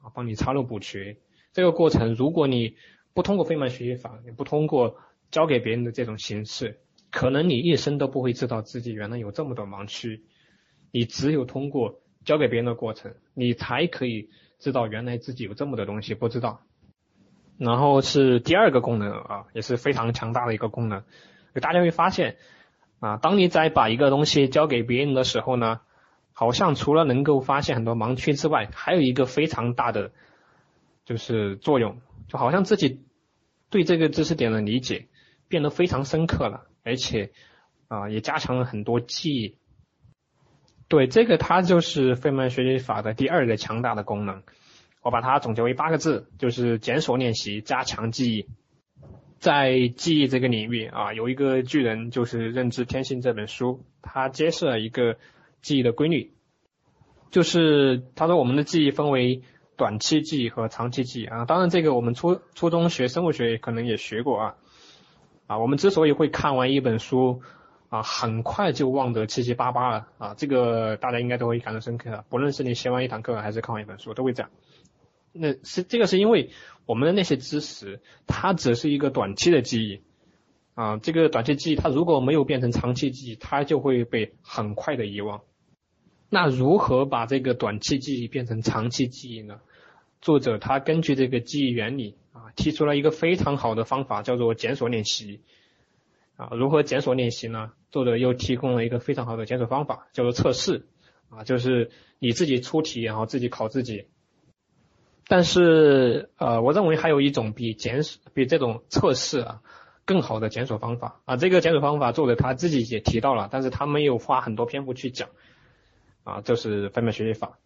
[0.00, 1.16] 啊，帮你查漏补缺。
[1.52, 2.76] 这个过程，如果你
[3.12, 4.96] 不通过费曼学习法，你不通过
[5.32, 6.78] 教给别人的这种形式。
[7.12, 10.24] 可能你一生都不会知道自己原来有这么多盲区，
[10.90, 16.62] 你只有通过教给别人的过程，你才可以知道原来自己有这么多东西不知道。
[17.58, 21.04] 然后是第二个功能啊，也是非常强大的一个功能。
[21.60, 22.38] 大家会发现
[22.98, 25.80] 啊，当你在把一个东西交给别人的时候呢，
[26.32, 30.12] 好像除了能够发现很多盲区之外，还有一个非常大的
[31.04, 33.02] 就是作用，就好像自己
[33.68, 35.08] 对这个知识点的理解
[35.46, 36.66] 变得非常深刻了。
[36.82, 37.30] 而且
[37.88, 39.56] 啊，也加强了很多记忆。
[40.88, 44.42] 对，这个它就是费曼学习法的第二个强大的功能。
[45.00, 48.46] 我把它总结为八个字，就是检索练习，加强记忆。
[49.40, 55.16] 在记忆这个领域啊，有一个巨人，就是《认知天性》这本书，它揭示了一个
[55.60, 56.32] 记忆的规律，
[57.32, 59.42] 就是他说我们的记忆分为
[59.76, 61.44] 短期记忆和长期记忆啊。
[61.46, 64.54] 当然，这个我们初初中学生物学可能也学过啊。
[65.52, 67.42] 啊，我们之所以会看完一本书
[67.90, 72.24] 啊，很快就忘得七七八八了啊，这个大家应该都会感到深刻的。
[72.30, 74.50] 不论是你学完一堂课还是看完一本书，都会这样。
[75.32, 76.48] 那是这个是因为
[76.86, 80.00] 我们的那些知识，它只是一个短期的记忆
[80.72, 85.42] 啊，这个短期记忆它如果没有变成长期记忆，它就会被很快的遗忘。
[86.30, 89.60] 那如何把这个短期记忆变成长期记忆呢？
[90.22, 92.16] 作者他根据这个记忆原理。
[92.32, 95.42] 啊，提出了一个非常好的方法，叫做检索练习。
[96.36, 97.72] 啊，如何检索练习呢？
[97.90, 100.86] 作者又提供了一个非常好的检索方法，叫做测试。
[101.28, 104.06] 啊，就是你自己出题，然后自己考自己。
[105.26, 109.60] 但是，呃，我认为还有一种比检索、比这种测试啊
[110.06, 111.20] 更好的检索方法。
[111.26, 115.28] 啊，这个检索方法作者他自己也提到了，但是他没有花很多篇幅去讲。
[116.24, 117.58] 啊，就是分别学习法。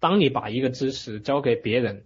[0.00, 2.04] 当你把一个知识交给别人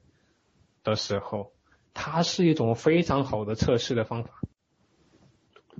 [0.85, 1.53] 的时候，
[1.95, 4.31] 它是一种非常好的测试的方法。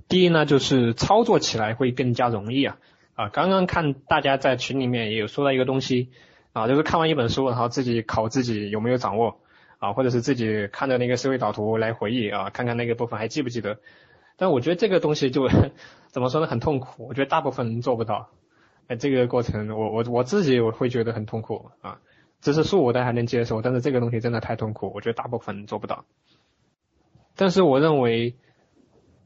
[0.07, 2.77] 第一呢，就是操作起来会更加容易啊
[3.15, 3.29] 啊！
[3.29, 6.11] 刚刚看大家在群里面也有说到一个东西
[6.51, 9.39] 啊，就是看完一本书，然后自己考自己有没有掌握
[9.79, 13.79] 啊，或者是自己看着那个思维导图来回忆啊，看看那个部分还记不记得。
[14.35, 15.49] 但我觉得这个东西就
[16.09, 17.07] 怎么说呢，很痛苦。
[17.07, 18.29] 我觉得大部分人做不到。
[18.87, 21.99] 哎，这个过程我我我自己我会觉得很痛苦啊。
[22.41, 26.03] 知识树我倒还能接受，但是这个东西真的太痛苦，我觉得大部分人做不到。
[27.35, 28.35] 但是我认为，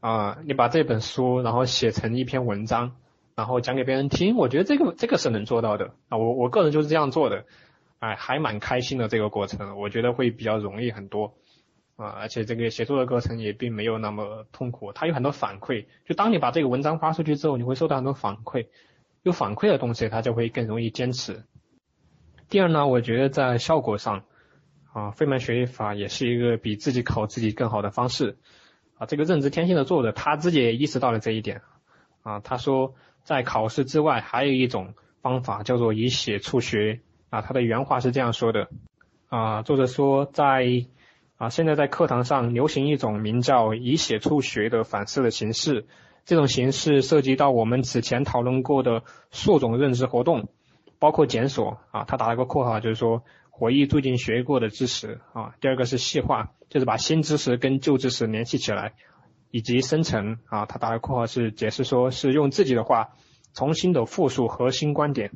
[0.00, 2.96] 啊，你把这本书然后写成一篇文章，
[3.34, 6.16] 然后讲给别人听，我觉得这个这个是能做到的啊。
[6.16, 7.44] 我我个人就是这样做的
[7.98, 11.34] 哎，还蛮开心的这个过程，我觉得会比较容易很多
[11.96, 18.68] 啊，而且这个写作的过程也并没有那么痛苦，它有很多反馈，就当你把这个文章发出去之后，你会收到很多反馈，
[19.22, 21.44] 有反馈的东西，它就会更容易坚持。
[22.48, 24.24] 第二呢，我觉得在效果上
[24.92, 28.38] 啊，费曼学习法也是一个比自己考自己更好的方式
[28.96, 31.62] 啊，这个认知天性的作者他自己也意识到了这一点
[32.22, 34.94] 啊，他说在考试之外还有一种。
[35.20, 38.68] 方法叫做以写促学啊，他的原话是这样说的
[39.28, 40.86] 啊，作者说在
[41.36, 45.86] 啊现在在课堂上流行一种名叫以写促学的反思的形式，
[46.28, 50.50] 这种形式涉及到我们此前讨论过的数种认知活动，
[50.98, 58.92] 包括检索啊，他打了个括号，就是说回忆最近学过的知识啊，第二个是细化，就是把新知识跟旧知识联系起来，
[59.50, 63.14] 以及生成啊，他打了括号是解释说是用自己的话。
[63.54, 65.32] 重新的复述核心观点，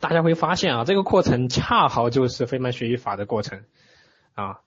[0.00, 3.62] 大家会发现啊，这个过程恰好就是费曼学习法的过程
[4.34, 4.58] 啊。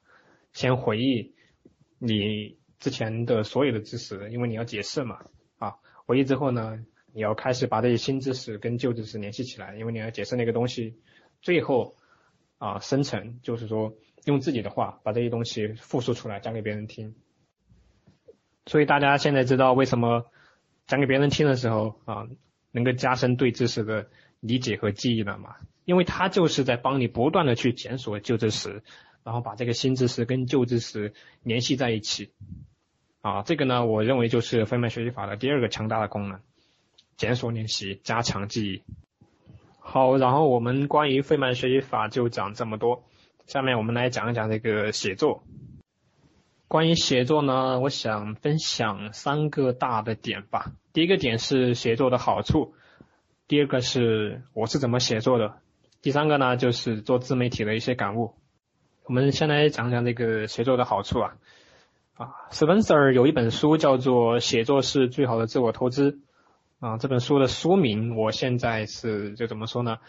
[0.54, 1.36] 先回忆
[2.00, 5.26] 你之前的所有的知识，因为你要解释嘛
[5.58, 5.76] 啊。
[6.06, 10.98] 回忆之后呢，你要开始把这些新知识跟旧知识联系起来，因为你要解释那个东西。
[11.42, 11.96] 最后
[12.58, 17.16] 啊，生成就是说用自己的话把这些东西复述出来，讲给别人听。
[18.66, 20.26] 所以大家现在知道为什么？
[20.88, 22.30] 讲给别人听的时候啊，
[22.72, 24.10] 能够加深对知识的
[24.40, 25.58] 理解和记忆了嘛？
[25.84, 28.84] 因为它就是在帮你不断的去检索旧知识，
[29.26, 31.13] 然后把这个新知识跟旧知识
[31.44, 32.32] 联系在一起。
[33.28, 36.40] 啊，这个呢，我认为就是费曼学习法的第二个强大的功能：
[37.18, 38.84] 检索练习，加强记忆。
[39.80, 43.04] 好，然后我们关于费曼学习法就讲这么多，
[43.46, 45.44] 下面我们来讲一讲这个写作。
[46.70, 50.72] 关于写作呢，我想分享三个大的点吧。
[50.94, 52.76] 第一个点是写作的好处，
[53.50, 55.60] 第二个是我是怎么写作的，
[56.02, 58.36] 第三个呢就是做自媒体的一些感悟。
[59.04, 61.36] 我们先来讲讲这个写作的好处啊。
[62.18, 66.12] 啊，Spencer 有一本书叫做《写作是最好的自我投资》
[66.80, 70.00] 啊，这本书的书名我现在是就怎么说呢？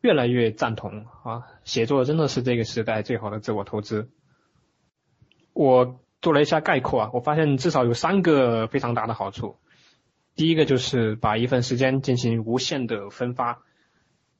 [0.00, 4.10] 越来越赞同啊，写作真的是这个时代最好的自我投资。
[5.52, 9.58] 我做了一下概括啊，我发现至少有三个非常大的好处。
[10.34, 13.62] 第一个就是把一份时间进行无限的分发。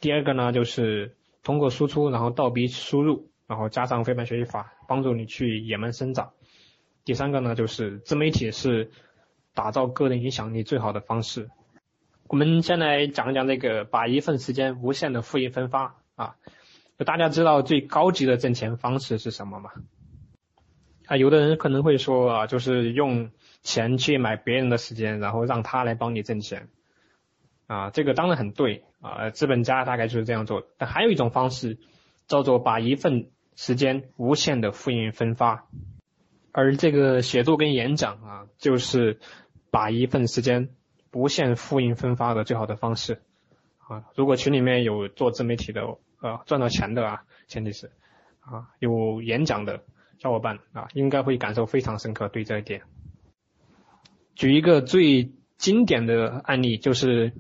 [0.01, 6.33] 第二个呢，就是通过输出，然后倒逼输入，然后加上费曼学习法，帮助你去野蛮生长。
[7.05, 8.91] 第三个呢，就是自媒体是
[9.55, 11.51] 打造个人影响力最好的方式。
[12.29, 16.37] 我们先来讲讲这个把一份时间无限的复印分发啊。
[17.05, 19.71] 大家知道最高级的挣钱方式是什么吗？
[21.07, 26.69] 啊，有的人可能会说啊，就是用钱去买别人的时间，然后让他来帮你挣钱。
[27.67, 30.69] 啊，这个当然很对啊，资本家大概就是这样做的。
[30.79, 31.79] 但还有一种方式，
[32.29, 35.67] 叫做把一份时间无限的复印分发。
[36.53, 39.19] 而这个写作跟演讲啊，就是
[39.71, 40.69] 把一份时间
[41.13, 43.23] 无限复印分发的最好的方式。
[43.79, 45.83] 啊，如果群里面有做自媒体的，
[46.21, 47.91] 呃，赚到钱的啊，前提是
[48.41, 49.83] 啊，有演讲的。
[50.19, 52.83] 小伙伴啊，应该会感受非常深刻对这一点。
[54.37, 57.33] 举一个最经典的案例，就是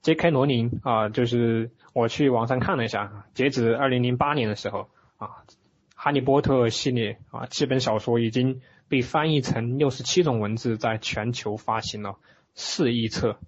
[0.00, 0.30] J.K.
[0.30, 5.28] 罗琳啊，就是我去网上看了一下，截止二零零八年的时候啊，
[6.02, 12.16] 《哈利波特》系列啊，七本小说已经被翻译成六十七种文字，在全球发行了
[12.54, 13.38] 四亿册。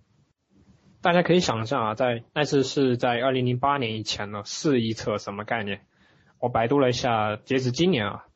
[1.01, 5.81] 大家可以想象啊，在那次是在二零零八年以前呢，四亿册什么概念？
[6.41, 8.27] 我百度了一下，截止今年啊。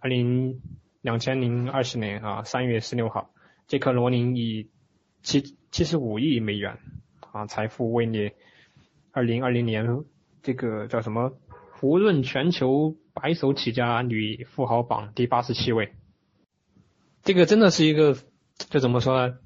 [0.00, 0.62] 二零
[1.02, 3.28] 两千零二十年啊，三月十六号，
[3.66, 4.70] 杰克罗宁以
[5.22, 6.78] 七七十五亿美元
[7.30, 8.36] 啊财富位列
[9.12, 9.86] 二零二零年
[10.42, 11.36] 这个叫什么
[11.72, 15.94] 胡润全球白手起家女富豪榜第八十七位。
[17.22, 18.14] 这个真的是一个
[18.68, 19.38] 就怎么说呢？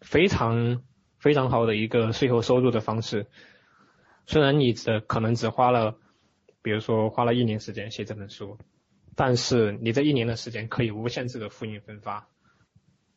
[0.00, 0.80] 非常
[1.18, 3.26] 非常好的一个税后收入的方式。
[4.26, 5.96] 虽然你只可能只花了，
[6.62, 8.58] 比如说花了一年时间写这本书。
[9.16, 12.28] 但是你这一年的时间可以无限制的复印分发，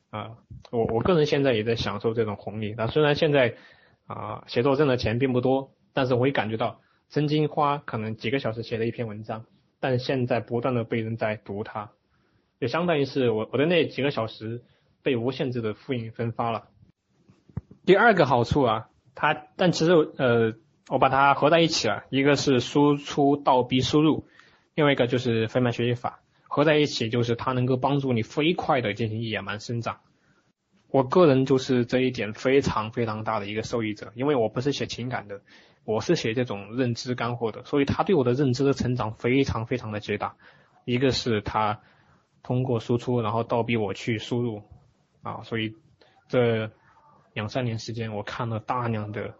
[0.10, 0.38] 啊，
[0.72, 2.74] 我我个人现在也在享受这种红利。
[2.76, 3.58] 那虽然现在
[4.08, 9.46] 啊写作挣的钱并不多，但是我也感觉到曾经花可能几个小时写的一篇文章，
[9.80, 11.92] 但现在不断的被人在读它，
[12.60, 14.62] 也相当于是我我的那几个小时
[15.02, 16.68] 被无限制的复印分发了。
[17.86, 20.54] 第二个好处啊，它但其实呃
[20.90, 24.28] 我把它合在一起了，一个是输出倒逼输入。
[24.76, 30.00] 另外一个就是费曼学习法，合在一起就是它能够帮助你飞快的进行野蛮生长。
[30.92, 35.42] 我个人就是这一点非常非常大的一个受益者，因为我不是写情感的，
[35.84, 40.36] 我是写这种认知干货的，所以他对我的认知的成长非常非常的巨大。
[40.86, 41.82] 一个是他
[42.44, 44.64] 通过输出，然后倒逼我去输入
[45.22, 45.76] 啊，所以
[46.28, 46.72] 这
[47.34, 49.36] 两三年时间我看了大量的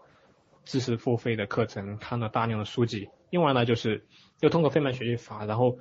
[0.64, 3.08] 知识付费的课程，看了大量的书籍。
[3.30, 4.06] 另外呢，就是
[4.40, 5.78] 又通过费曼学习法，然后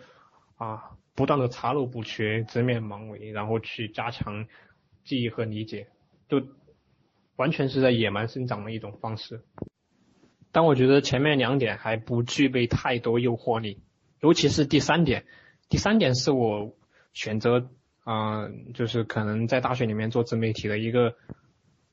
[0.58, 4.48] 啊不断的查漏补缺，直面盲维，然后去加强。
[5.06, 5.88] 记忆和理解，
[6.28, 6.46] 就
[7.36, 9.44] 完全是在野蛮生长的一种方式。
[10.52, 13.80] 但我觉得前面两点还不具备太多诱惑力，
[14.20, 15.26] 尤其是第三点。
[15.70, 16.74] 第三点是我
[17.14, 17.70] 选择
[18.04, 21.16] 啊，就是可能在大学里面做自媒体的一个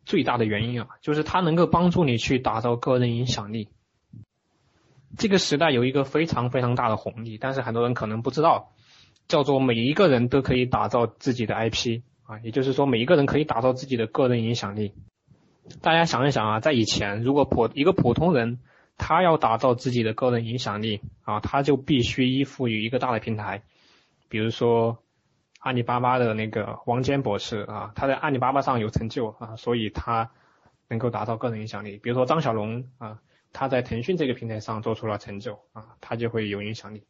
[0.04, 3.68] 最大的原因啊，就是它能够帮助你去打造个人影响力。
[5.18, 8.72] 这个时代有一个非常非常大的红利，但是很多人可能不知道，
[9.28, 12.02] 叫做每一个人都可以打造自己的 IP。
[12.24, 14.94] 啊，也就是说，每一个人可以打造自己的个人影响力。
[15.83, 18.59] 大家想一想啊，在以前，如果普一个普通人，
[18.96, 23.62] 他要打造自己的个人影响力啊，他就必须依附于一个大的平台，
[24.29, 24.98] 比如说
[25.59, 30.31] 阿里巴巴的那个王坚博士啊，他在阿里巴巴上有成就啊，所以他
[30.88, 31.98] 能够打造个人影响力。
[31.98, 33.18] 比如说张小龙啊，
[33.52, 37.02] 他在腾讯这个平台上做出了成就啊，他就会有影响力。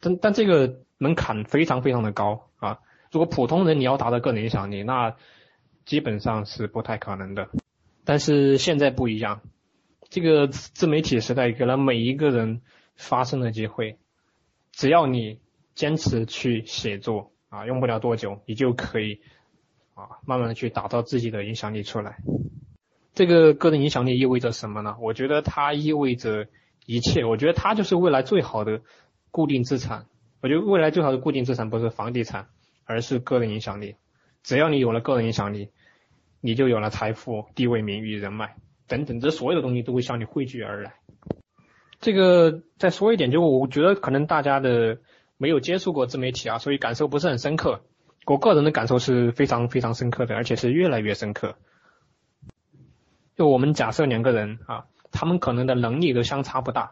[0.00, 2.78] 但但这个门槛非常非常的高啊。
[3.12, 5.14] 如果普通人你要达到个人影响力，那
[5.84, 7.48] 基本上是不太可能的。
[8.06, 9.42] 但是现在不一样，
[10.08, 12.62] 这个自媒体时代给了每一个人
[12.94, 13.98] 发声的机会。
[14.72, 15.40] 只要你
[15.74, 19.20] 坚持去写作啊，用不了多久，你就可以
[19.94, 22.16] 啊，慢慢的去打造自己的影响力出来。
[23.12, 24.96] 这个个人影响力意味着什么呢？
[25.00, 26.46] 我觉得它意味着
[26.86, 27.26] 一切。
[27.26, 28.80] 我觉得它就是未来最好的
[29.30, 30.06] 固定资产。
[30.40, 32.48] 我觉得未来最好的固定资产不是房地产。
[32.88, 33.96] 而是个人影响力，
[34.44, 35.70] 只要你有了个人影响力，
[36.46, 38.56] 你就有了财富、地位、名誉、人脉
[38.86, 40.94] 等等，这所有的东西都会向你汇聚而来。
[42.00, 44.98] 这个再说一点，就我觉得可能大家的
[45.36, 47.82] 没有接触过自媒体啊，所以感受不是很深刻。
[48.24, 51.56] 我个人的感受是非常非常深刻的，而且是越来越深刻。
[53.36, 56.90] 就我们假设两个人啊，他们可能的能力都相差不大，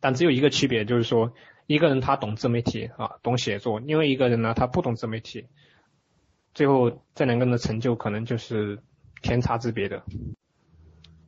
[0.00, 1.32] 但只有一个区别，就是说。
[1.68, 5.46] 一个人他懂自媒体啊，懂写作；另外一个人呢，他不懂自媒体。
[6.54, 8.82] 最后这两个人的成就可能就是
[9.22, 10.02] 天差之别的。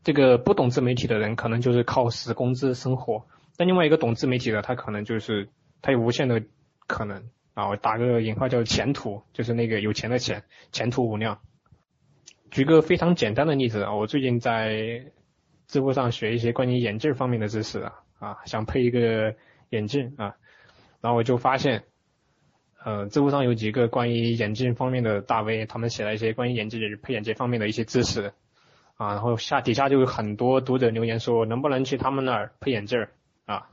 [0.02, 3.26] 这个不懂自媒体的人可能就是靠死工资生活，
[3.56, 5.48] 但另外一个懂自媒体的，他可能就是
[5.80, 6.42] 他有无限的
[6.86, 7.68] 可能啊。
[7.68, 11.38] 我打个引号叫前途，就是那个有钱的钱，前途无量。
[12.50, 15.12] 举个非常简单的例子啊，我最近在
[15.68, 19.34] 知乎上学一些关于眼镜方面的知识啊，啊，想配一个。
[19.70, 20.36] 眼镜啊，
[21.00, 21.82] 然后我就发现，
[22.84, 28.34] 呃，知乎上有几个关于眼镜方面的大 V，他们写了一些关于眼镜配眼镜方面的一些知识
[28.96, 33.06] 啊，然后下底下就有很多读者留言说，能不能去他们那儿配眼镜
[33.46, 33.70] 啊？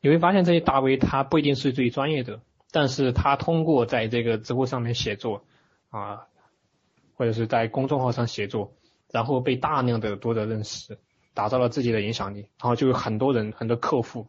[0.00, 5.42] 你会发现这些大 V 他不一定是最专业的，但是他通过在这个知乎上面写作
[5.90, 6.28] 啊，
[7.14, 8.74] 或者是在公众号上写作，
[9.10, 10.98] 然后被大量的读者认识，
[11.34, 14.28] 打造了自己的影响力，然后就有很多人很多客户。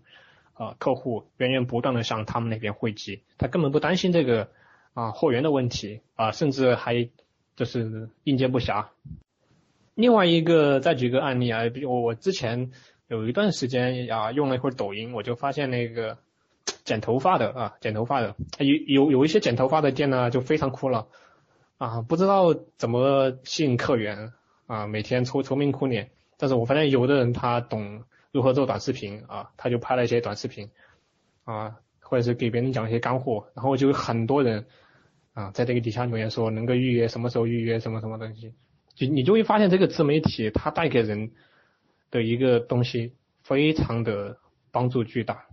[0.59, 4.49] 啊，客户源源不断的向他们那边汇集，他根本不担心这个
[4.93, 7.09] 啊货源的问题啊，甚至还
[7.55, 8.87] 就是应接不暇。
[9.95, 12.71] 另外一个再举个案例啊，比如我之前
[13.07, 16.17] 有一段时间啊用了一会儿抖音，我就发现那个
[16.83, 21.07] 剪头发的啊剪头发的有有有一些剪头发的店呢就非常苦恼
[21.77, 24.33] 啊，不知道怎么吸引客源
[24.67, 26.11] 啊，每天愁愁眉苦脸。
[26.35, 28.03] 但是我发现有的人他懂。
[28.31, 29.51] 如何做短视频啊？
[29.57, 30.69] 他就拍了一些短视频
[31.45, 34.67] 啊，或者是给别人讲一些干货，然后就有很多人
[35.33, 38.53] 啊在这个底下留言说能够预约什么时候预约什么什么东西，
[38.93, 41.31] 就你就会发现这个自媒体它带给人
[42.11, 44.37] 的一个东西非常的
[44.71, 45.47] 帮助巨大。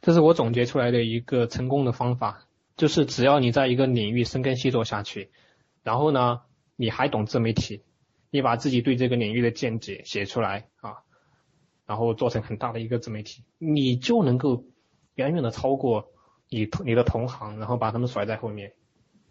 [0.00, 5.30] 这是我总结出来的一个成功的方法，就是只要你在一个领域深耕细作下去，
[5.82, 6.40] 然后呢
[6.74, 7.82] 你还懂自媒体，
[8.30, 11.02] 你把自己对这个领域的见解写出来啊。
[11.86, 14.64] 然后做成很大的一个自媒体，你就能够
[15.14, 16.10] 远远的超过
[16.48, 18.74] 你你的同行，然后把他们甩在后面。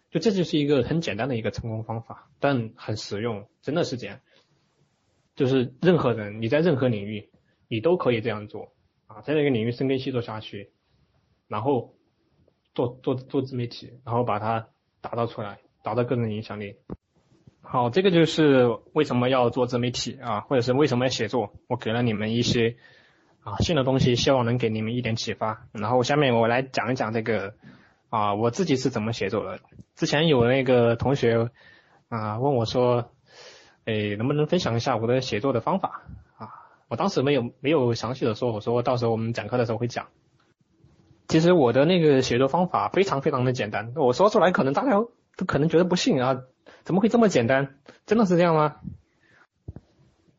[0.10, 4.20] 就这就是一个很简单的一个成功方法，但很实用，真的是这样。
[5.36, 7.30] 就是任何人你在任何领域，
[7.70, 8.74] 你都可以这样做
[9.08, 10.74] 啊，在那个领域深耕细作下去，
[11.48, 11.96] 然后
[12.76, 14.68] 做做做自媒体，然后把它
[15.00, 16.76] 打造出来，打造个人影响力。
[17.72, 21.54] 好，这个就是为什么要做自媒体啊，或者是为什么要写作。
[21.68, 22.76] 我给了你们一些
[23.46, 25.68] 啊新的东西，希望能给你们一点启发。
[25.72, 27.54] 然后下面我来讲一讲这个
[28.10, 29.62] 啊我自己是怎么写作的。
[29.96, 31.50] 之前有那个同学
[32.10, 33.10] 啊，问我说，
[33.86, 36.02] 哎，能不能分享一下我的写作的方法
[36.36, 36.50] 啊？
[36.90, 40.08] 我当时没有没有详细的说，我说到时候我们讲课的时候会讲。
[41.30, 44.92] 其实我的那个写作方法非常非常的简单，我说出来可能大家
[45.38, 46.42] 都可能觉得不信啊，
[46.84, 47.76] 怎么会这么简单？
[48.06, 48.78] 真的是这样吗？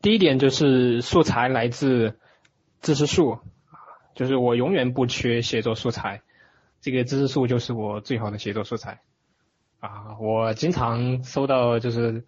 [0.01, 2.19] 第一点就是素材来自
[2.81, 3.39] 知识树啊，
[4.15, 6.21] 就是我永远不缺写作素材，
[6.81, 8.99] 这个知识树就是我最好的写作素材
[9.79, 10.17] 啊。
[10.19, 12.25] 我经常收到就是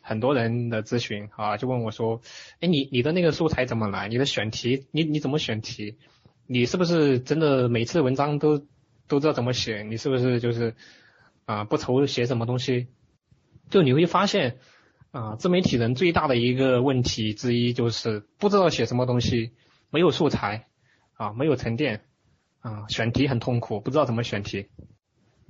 [0.00, 2.22] 很多人的咨询啊，就问我说，
[2.60, 4.08] 哎，你你的那个素材怎么来？
[4.08, 5.98] 你的选题，你你怎么选题？
[6.46, 8.64] 你是不是真的每次文章都
[9.06, 9.82] 都知道怎么写？
[9.82, 10.74] 你是不是就是
[11.44, 12.88] 啊不愁写什么东西？
[13.70, 14.58] 就你会发现
[15.12, 19.52] 啊，自媒体人最大的一个问题之一就是不知道写什么东西，
[19.90, 20.66] 没有素材
[21.14, 22.02] 啊，没有沉淀
[22.60, 24.66] 啊，选题很痛苦，不知道怎么选题。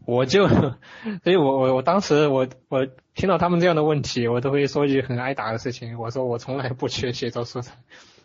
[0.07, 0.49] 我就，
[1.23, 7.77] 所以我我我当时我我听到他们这样的问题，我都会说一句很挨打的事情，我说我从来不缺写作素材，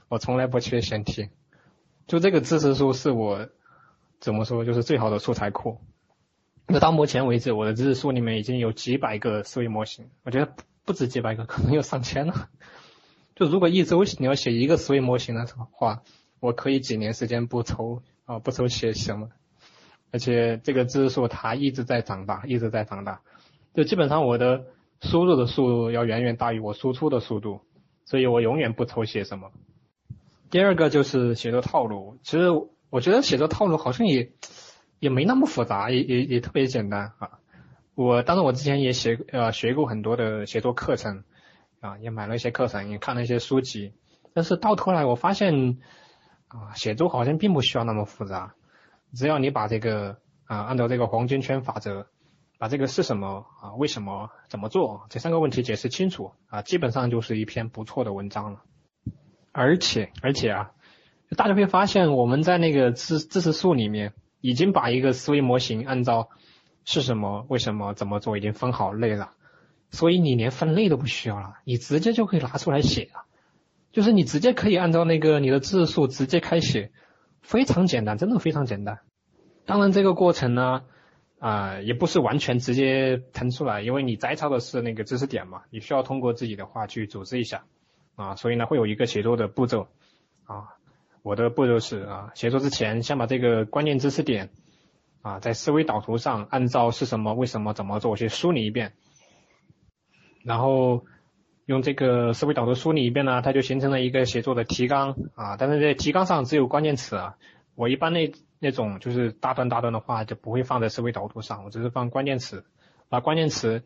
[0.07, 1.29] 我从来不缺选题。
[2.07, 3.49] 就这个知识书是我
[4.19, 5.79] 怎么说，就是最好的素材库。
[6.67, 10.53] 那到目前为止，我的知识树里面已经有几百个思维模型，我觉得
[10.83, 12.49] 不止几百个，可能有上千了。
[13.35, 16.01] 就如果一周你要写一个思维模型的话，
[16.39, 19.29] 我可以几年时间不愁啊不愁写什么。
[20.11, 23.21] 而且这个知识树它一直在长大，一直在长大。
[23.73, 24.65] 就基本上我的
[25.01, 27.61] 输入的速度要远远大于我输出的速度，
[28.05, 29.51] 所以我永远不愁写什么。
[30.49, 32.49] 第二个就是写作套路，其实
[32.89, 34.31] 我觉得写作套路好像也
[35.05, 37.37] 也没那么复杂，也也也特别简单啊。
[37.93, 41.23] 我当然我之前也学呃学过很多的写作课程
[41.79, 43.93] 啊，也买了一些课程，也看了一些书籍，
[44.33, 45.77] 但是到头来我发现
[46.47, 48.55] 啊，写作好像并不需要那么复杂，
[49.13, 52.07] 只要你把这个啊按照这个黄金圈法则，
[52.57, 58.63] 把这个是什么啊为什么怎么做这三个问题解释清楚啊，基本上就是一篇不错的文章了。
[59.51, 60.71] 而且而且啊，
[61.37, 64.11] 大家会发现我们在那个知知识树里面
[64.45, 66.29] 已经把一个思维模型按照
[66.83, 69.31] 是什么、为什么、怎么做已经分好类了，
[69.89, 73.25] 所以你连分类都不需要了，你直接就可以拿出来写了，
[73.91, 76.91] 就是你直接可以按照那个你的字数直接开写，
[77.41, 78.99] 非常简单，真的非常简单。
[79.65, 80.83] 当然这个过程呢
[81.39, 87.63] 啊也不是完全直接腾出来，因为你摘抄的是那个知识点嘛，你需要通过自己的话去组织一下。
[88.15, 89.89] 啊，所以呢会有一个写作的步骤
[90.45, 90.77] 啊，
[91.25, 94.51] 我的步骤是啊，写作之前先把这个关键知识点
[95.23, 98.93] 啊，在思维导图上按照是什么、为什么、怎么做去梳理一遍，
[100.43, 101.03] 然后
[101.65, 107.37] 用这个思维导图梳理一遍呢，它就形成了一个写作的提纲啊，但是在提纲上只有关键词啊，
[107.73, 112.65] 我一般那那种就是大段大段的话就不会放在思维导图上，我只是放关键词，
[113.09, 113.83] 把关键词。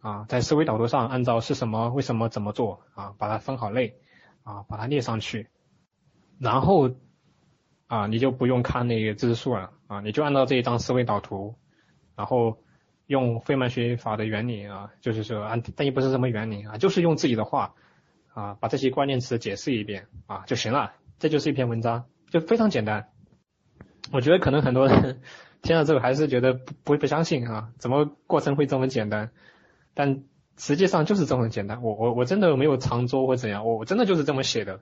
[0.00, 3.96] 啊，在思维导图上按照是什么、为什么、怎么做啊，把它分好类
[4.42, 5.48] 啊，把它列上去，
[6.38, 6.90] 然后
[7.86, 11.54] 啊，你就不用看那个知识树了啊，你就按照这一张思维导图，
[12.16, 12.58] 然后
[13.06, 17.74] 用费曼学习法的原理啊，就是说按，但也不是什么原理啊，就是用自己的话
[18.32, 23.08] 啊，把这些关键词解释一遍啊就行了，这就是一篇文章，就非常简单。
[24.10, 25.20] 我觉得可能很多人
[25.62, 29.30] 听了之后还是觉得不不不相信啊，怎么过程会这么简单？
[29.94, 30.24] 但
[30.58, 34.80] 实际上就是这么简单，我我我真的没有长做或怎样，我我真的就是这么写的，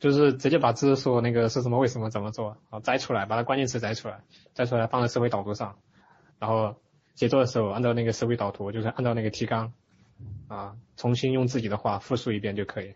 [0.00, 4.24] 就是直接把知识树那个是什么为什么怎么做啊摘出来，把它关键词摘出来，
[4.54, 5.76] 摘出来放在思维导图上，
[6.40, 6.74] 然后
[7.14, 9.72] 写作的时候按照那个思维导图，就是按照那个提纲
[10.48, 12.94] 啊，重新用自己的话复述一遍就可以。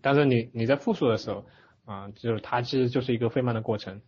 [0.00, 1.44] 但是你你在复述的时候
[1.84, 4.00] 啊，就是它其实就是一个费曼的过程。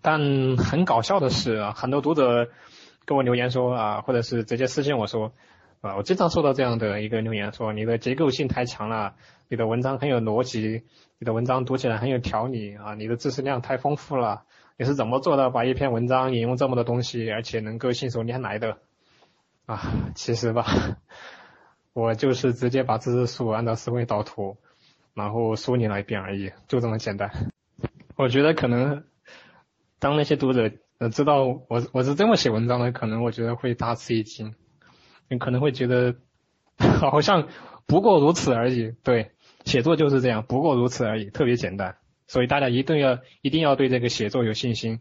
[0.00, 2.48] 但很搞笑的是啊，很多读者。
[3.08, 5.32] 跟我留言说啊，或者是直接私信我说
[5.94, 9.14] 我经常收到这样的一个留言，说你的结构性太强了，
[9.48, 10.82] 你的文章很有逻辑，
[11.18, 14.44] 你的文章读起来很有条理啊，你的知识量太丰富了，
[14.78, 18.78] 你是怎么做到把一篇文章引用这么多东西，而且能够信手拈来的
[19.66, 19.80] 啊？
[20.14, 20.64] 其实吧，
[21.92, 24.56] 我就是直接把知识树按照思维导图，
[25.14, 27.30] 然后梳理了一遍而已，就这么简单。
[28.16, 29.04] 我觉得可能
[29.98, 30.72] 当那些读者。
[30.98, 34.54] 呃，知道我我是这么写文章的，可能我觉得会大吃一惊，
[35.28, 36.16] 你可能会觉得
[36.78, 37.48] 好像
[37.86, 38.92] 不过如此而已。
[39.02, 39.32] 对，
[39.64, 41.96] 写作就是这样，不过如此而已，特别简单。
[42.26, 45.00] 所以大家一定要一定要对这个写作有信心，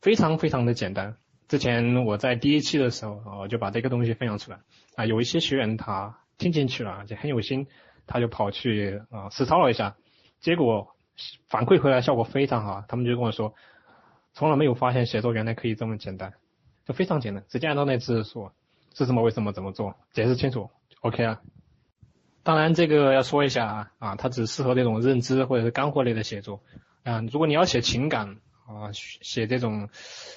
[0.00, 1.16] 非常非常的简单。
[1.48, 4.60] 之前我在第一期的时候，我就把这个东西分享出来
[4.96, 7.66] 啊，有一些学员他听进去了，就很有心，
[8.06, 9.96] 他就跑去啊实操了一下，
[10.40, 10.94] 结果
[11.48, 13.54] 反馈回来效果非常好，他们就跟我说。
[14.36, 16.32] 从来没有发现写作原来可以这么简单，
[16.86, 18.50] 就非常简单，直接按照那知识树，
[18.94, 20.70] 是什么为什么怎么做，解释清楚
[21.02, 21.42] ，OK 啊。
[22.42, 26.62] 当然这个要说一下啊，啊，它只适合那种认知或者是干货类的写作，
[27.02, 28.36] 啊，如果你要写情感
[28.66, 29.88] 啊，写这种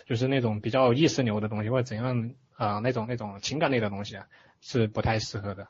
[0.05, 4.25] 就是那种比较意识流的东西或者怎样啊那种那种情感类的东西啊，
[4.61, 5.67] 是不太适合的。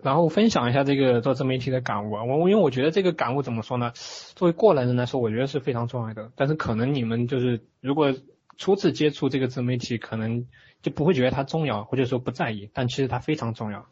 [0.00, 3.92] 然后分享一下这个做自媒体的感悟啊，我因为我觉得这个感悟怎么说呢？
[4.36, 6.30] 作为过来人来说，我觉得是非常重要的。
[6.36, 8.14] 但是可能你们就是如果
[8.56, 10.46] 初次接触这个自媒体，可能
[10.82, 12.70] 就不会觉得它重要，或者说不在意。
[12.74, 13.86] 但其实它非常重要。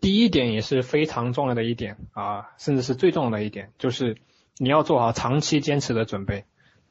[0.00, 4.16] 第一点也是非常重要的一点啊，甚至是最重要的一点，就是
[4.56, 6.44] 你要做好长期坚持的准备。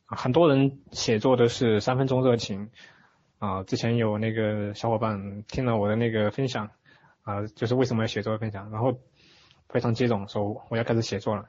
[0.05, 2.69] 很多人写作都是三分钟热情
[3.39, 6.69] 啊，之前有那个小伙伴听了我的那个分享。
[7.23, 8.99] 啊，就是为什么要写作分享，然后
[9.67, 11.45] 非常激动，说我要开始写作了。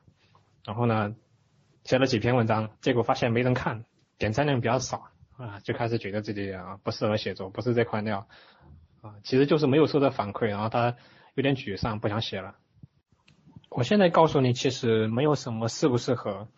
[0.62, 1.14] 然后呢，
[1.84, 3.86] 写了几篇文章，结果发现没人看，
[4.18, 5.08] 点赞量比较少
[5.40, 8.28] 啊，就开始觉得自己啊不适合写作，不是这块料
[9.00, 10.96] 啊，其实就是没有收到反馈，然后他
[11.34, 12.56] 有点沮丧，不想写了。
[13.70, 16.48] 我现在告诉你，其实没有什么适不适合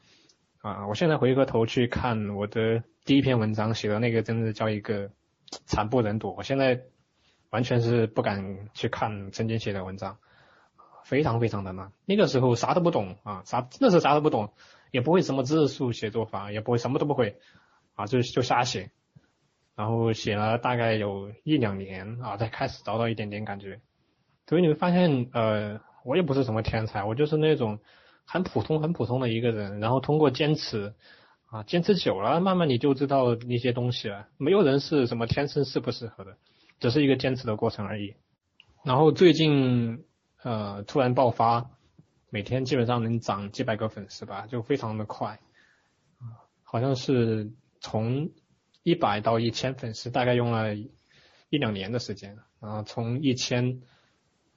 [0.60, 5.10] 啊，我现在回过头去看我的第一篇文章写的那个，真的叫一个
[5.66, 6.34] 惨不忍睹。
[6.36, 6.82] 我现在。
[7.52, 10.16] 完全是不敢去看曾经写的文章，
[11.04, 11.92] 非常非常的难。
[12.06, 14.54] 那个时候啥都不懂啊，啥真的是啥都不懂，
[14.90, 17.36] 也不会什么知识树写作法，也不会什么都不会
[17.94, 18.90] 啊，就就瞎写。
[19.74, 23.80] 然后写了大概有一两年啊，才开始找到一点点感觉。
[24.46, 27.78] 所以你会发现，呃，我也不是什么天才，我就是那种
[28.24, 29.80] 很普通很普通的一个人。
[29.80, 30.94] 然后通过坚持
[31.46, 34.28] 啊，坚持久了，慢慢你就知道一些东西了。
[34.36, 36.36] 没有人是什么天生适不适合的。
[36.80, 38.16] 只是一个坚持的过程而已，
[38.84, 40.04] 然后最近
[40.42, 41.70] 呃突然爆发，
[42.28, 45.38] 每天基本上能涨几百个粉丝吧，就非常的快，
[46.64, 48.30] 好像是从
[48.84, 53.82] 一百到一千粉丝大概用了一两年的时间，然后从一千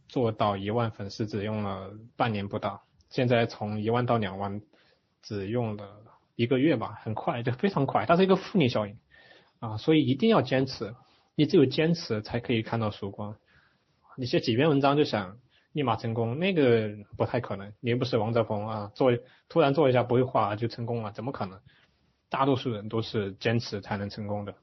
[0.07, 4.61] 做到一万粉丝只用了半年不到，现在从一万到两万
[5.23, 6.03] 只用了
[6.36, 8.97] 一个月吧，很快就非常快，它是一个复利效应
[9.59, 10.95] 啊，所以一定要坚持。
[11.36, 13.36] 你只有坚持才可以看到曙光。
[14.15, 15.39] 你写几篇文章就想
[15.73, 17.73] 立马成功，那个不太可能。
[17.82, 19.11] 你又不是王泽峰啊，做
[19.49, 21.59] 突然做一下不会画就成功了，怎么可能？
[22.36, 24.56] 大多数人都是坚持才能成功的，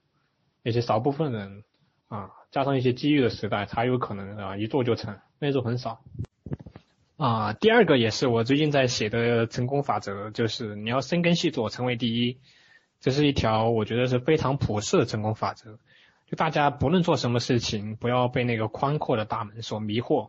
[0.62, 1.64] 那些少部分人
[2.08, 6.04] 啊，加上一些机遇的时代才有可能啊一做就成，那种很少。
[7.16, 12.36] 啊，第二个也是我最近在写的成功法则，就是你要深耕细作，成为第一。
[13.00, 15.78] 这是一条我觉得是非常普世的成功法则。
[16.26, 20.28] 就大家不论做什么事情，不要被那个宽阔的大门所迷惑，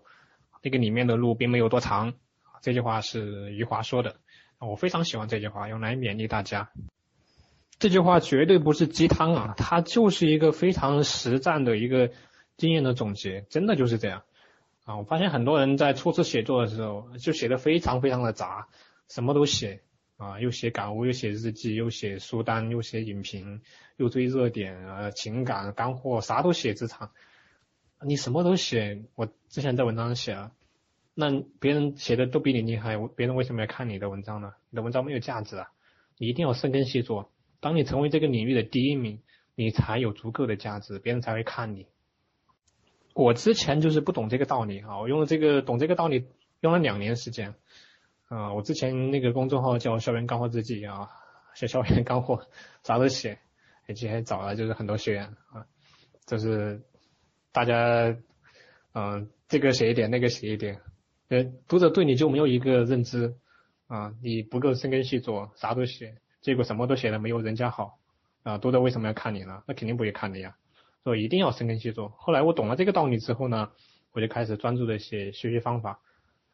[0.62, 2.14] 那个里面的路并没有多长。
[2.62, 4.16] 这句话是余华说的，
[4.60, 6.70] 我非常喜欢这句话，用来勉励大家。
[7.84, 12.12] 这句话绝对不是鸡汤啊，它就是一个非常实战的一个
[12.56, 14.24] 经验的总结，真的就是这样
[14.86, 14.96] 啊。
[15.00, 18.70] 我发现很多人在初次写作的时候，就写的非常非常的杂，
[19.10, 19.82] 什么都写。
[20.16, 23.62] 啊，又写感悟，又写日记，又写书单，又写影评，
[23.98, 27.12] 又追热点，呃，情感干货，啥都写职场。
[28.00, 30.54] 你什么都写，我之前在文章写了，
[31.14, 34.54] 那别人写的都比你厉害，别人为什么要看你的文章呢？
[34.70, 35.68] 你的文章没有价值啊！
[36.18, 37.33] 你一定要深耕细作，
[37.64, 39.22] 当你成为这个领域的第一名，
[39.56, 41.88] 你才有足够的价值，别人才会看你。
[43.14, 46.28] 我之前就是不懂这个道理啊，我用了这个懂这个道理，
[46.60, 47.56] 用了两年时间。
[48.28, 51.10] 啊，我之前那个公众号叫校园干货日记啊，
[51.54, 52.48] 写校园干货，
[52.84, 53.40] 啥都写，
[53.88, 55.66] 而且还找了就是很多学员啊，
[56.26, 56.82] 就是
[57.52, 58.18] 大家
[58.94, 60.82] 嗯这个写一点，那个写一点，
[61.30, 63.36] 呃读者对你就没有一个认知
[63.86, 68.00] 啊，你不够深耕细作，啥都写，结果什么都写的没有人家好
[68.44, 69.64] 啊，读者为什么要看你呢？
[69.66, 70.58] 那肯定不会看你呀，
[71.06, 72.10] 所以一定要深耕细作。
[72.18, 73.72] 后来我懂了这个道理之后呢，
[74.12, 76.02] 我就开始专注的写学习方法。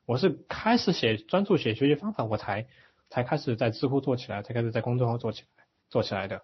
[0.06, 2.68] 我是开始写专注写学习方法，我才
[3.10, 6.44] 才开始在知乎做起来，才开始在公众号做起来做起来的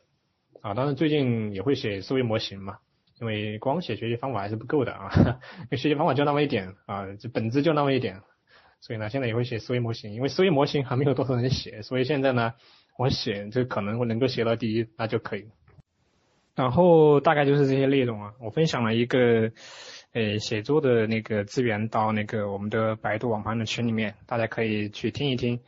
[0.61, 0.73] 啊。
[0.73, 2.79] 当然最近也会写思维模型嘛，
[3.21, 5.11] 因为光写学习方法还是不够的啊，
[5.59, 8.23] 因 为学习方法就那么一点啊，就本质就那么一点，
[8.81, 12.53] 所以呢现在也会写思维模型，因为思维模型还没有多少人写，所以现在呢
[12.97, 15.47] 我写就可能我能够写到第一那就可以。
[16.55, 19.51] 然后大概就是这些内容啊，我分享了一个。
[20.17, 25.59] 呃，写作的那个资源到那个我们的百度网盘的群里面，大家可以去听一听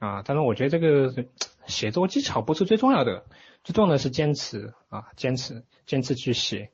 [0.00, 0.24] 啊。
[0.26, 1.24] 但是，我觉得这个
[1.68, 3.24] 写作技巧不是最重要的，
[3.62, 6.70] 最重要的是坚持啊，坚持，坚持去写。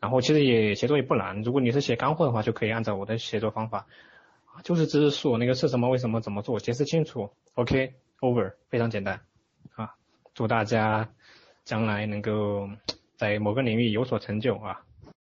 [0.00, 3.86] 然后其实也写作也不难，如果你是写干货的话，就可以按照我的写作方法，
[4.64, 7.30] 就是知识树那个是什么，为什么，怎么做，解释清楚。
[7.54, 9.20] OK，over，非常简单
[9.74, 9.94] 啊。
[10.34, 11.08] 祝大家
[11.64, 12.68] 将来能够
[13.16, 14.85] 在某个领域有所成就啊。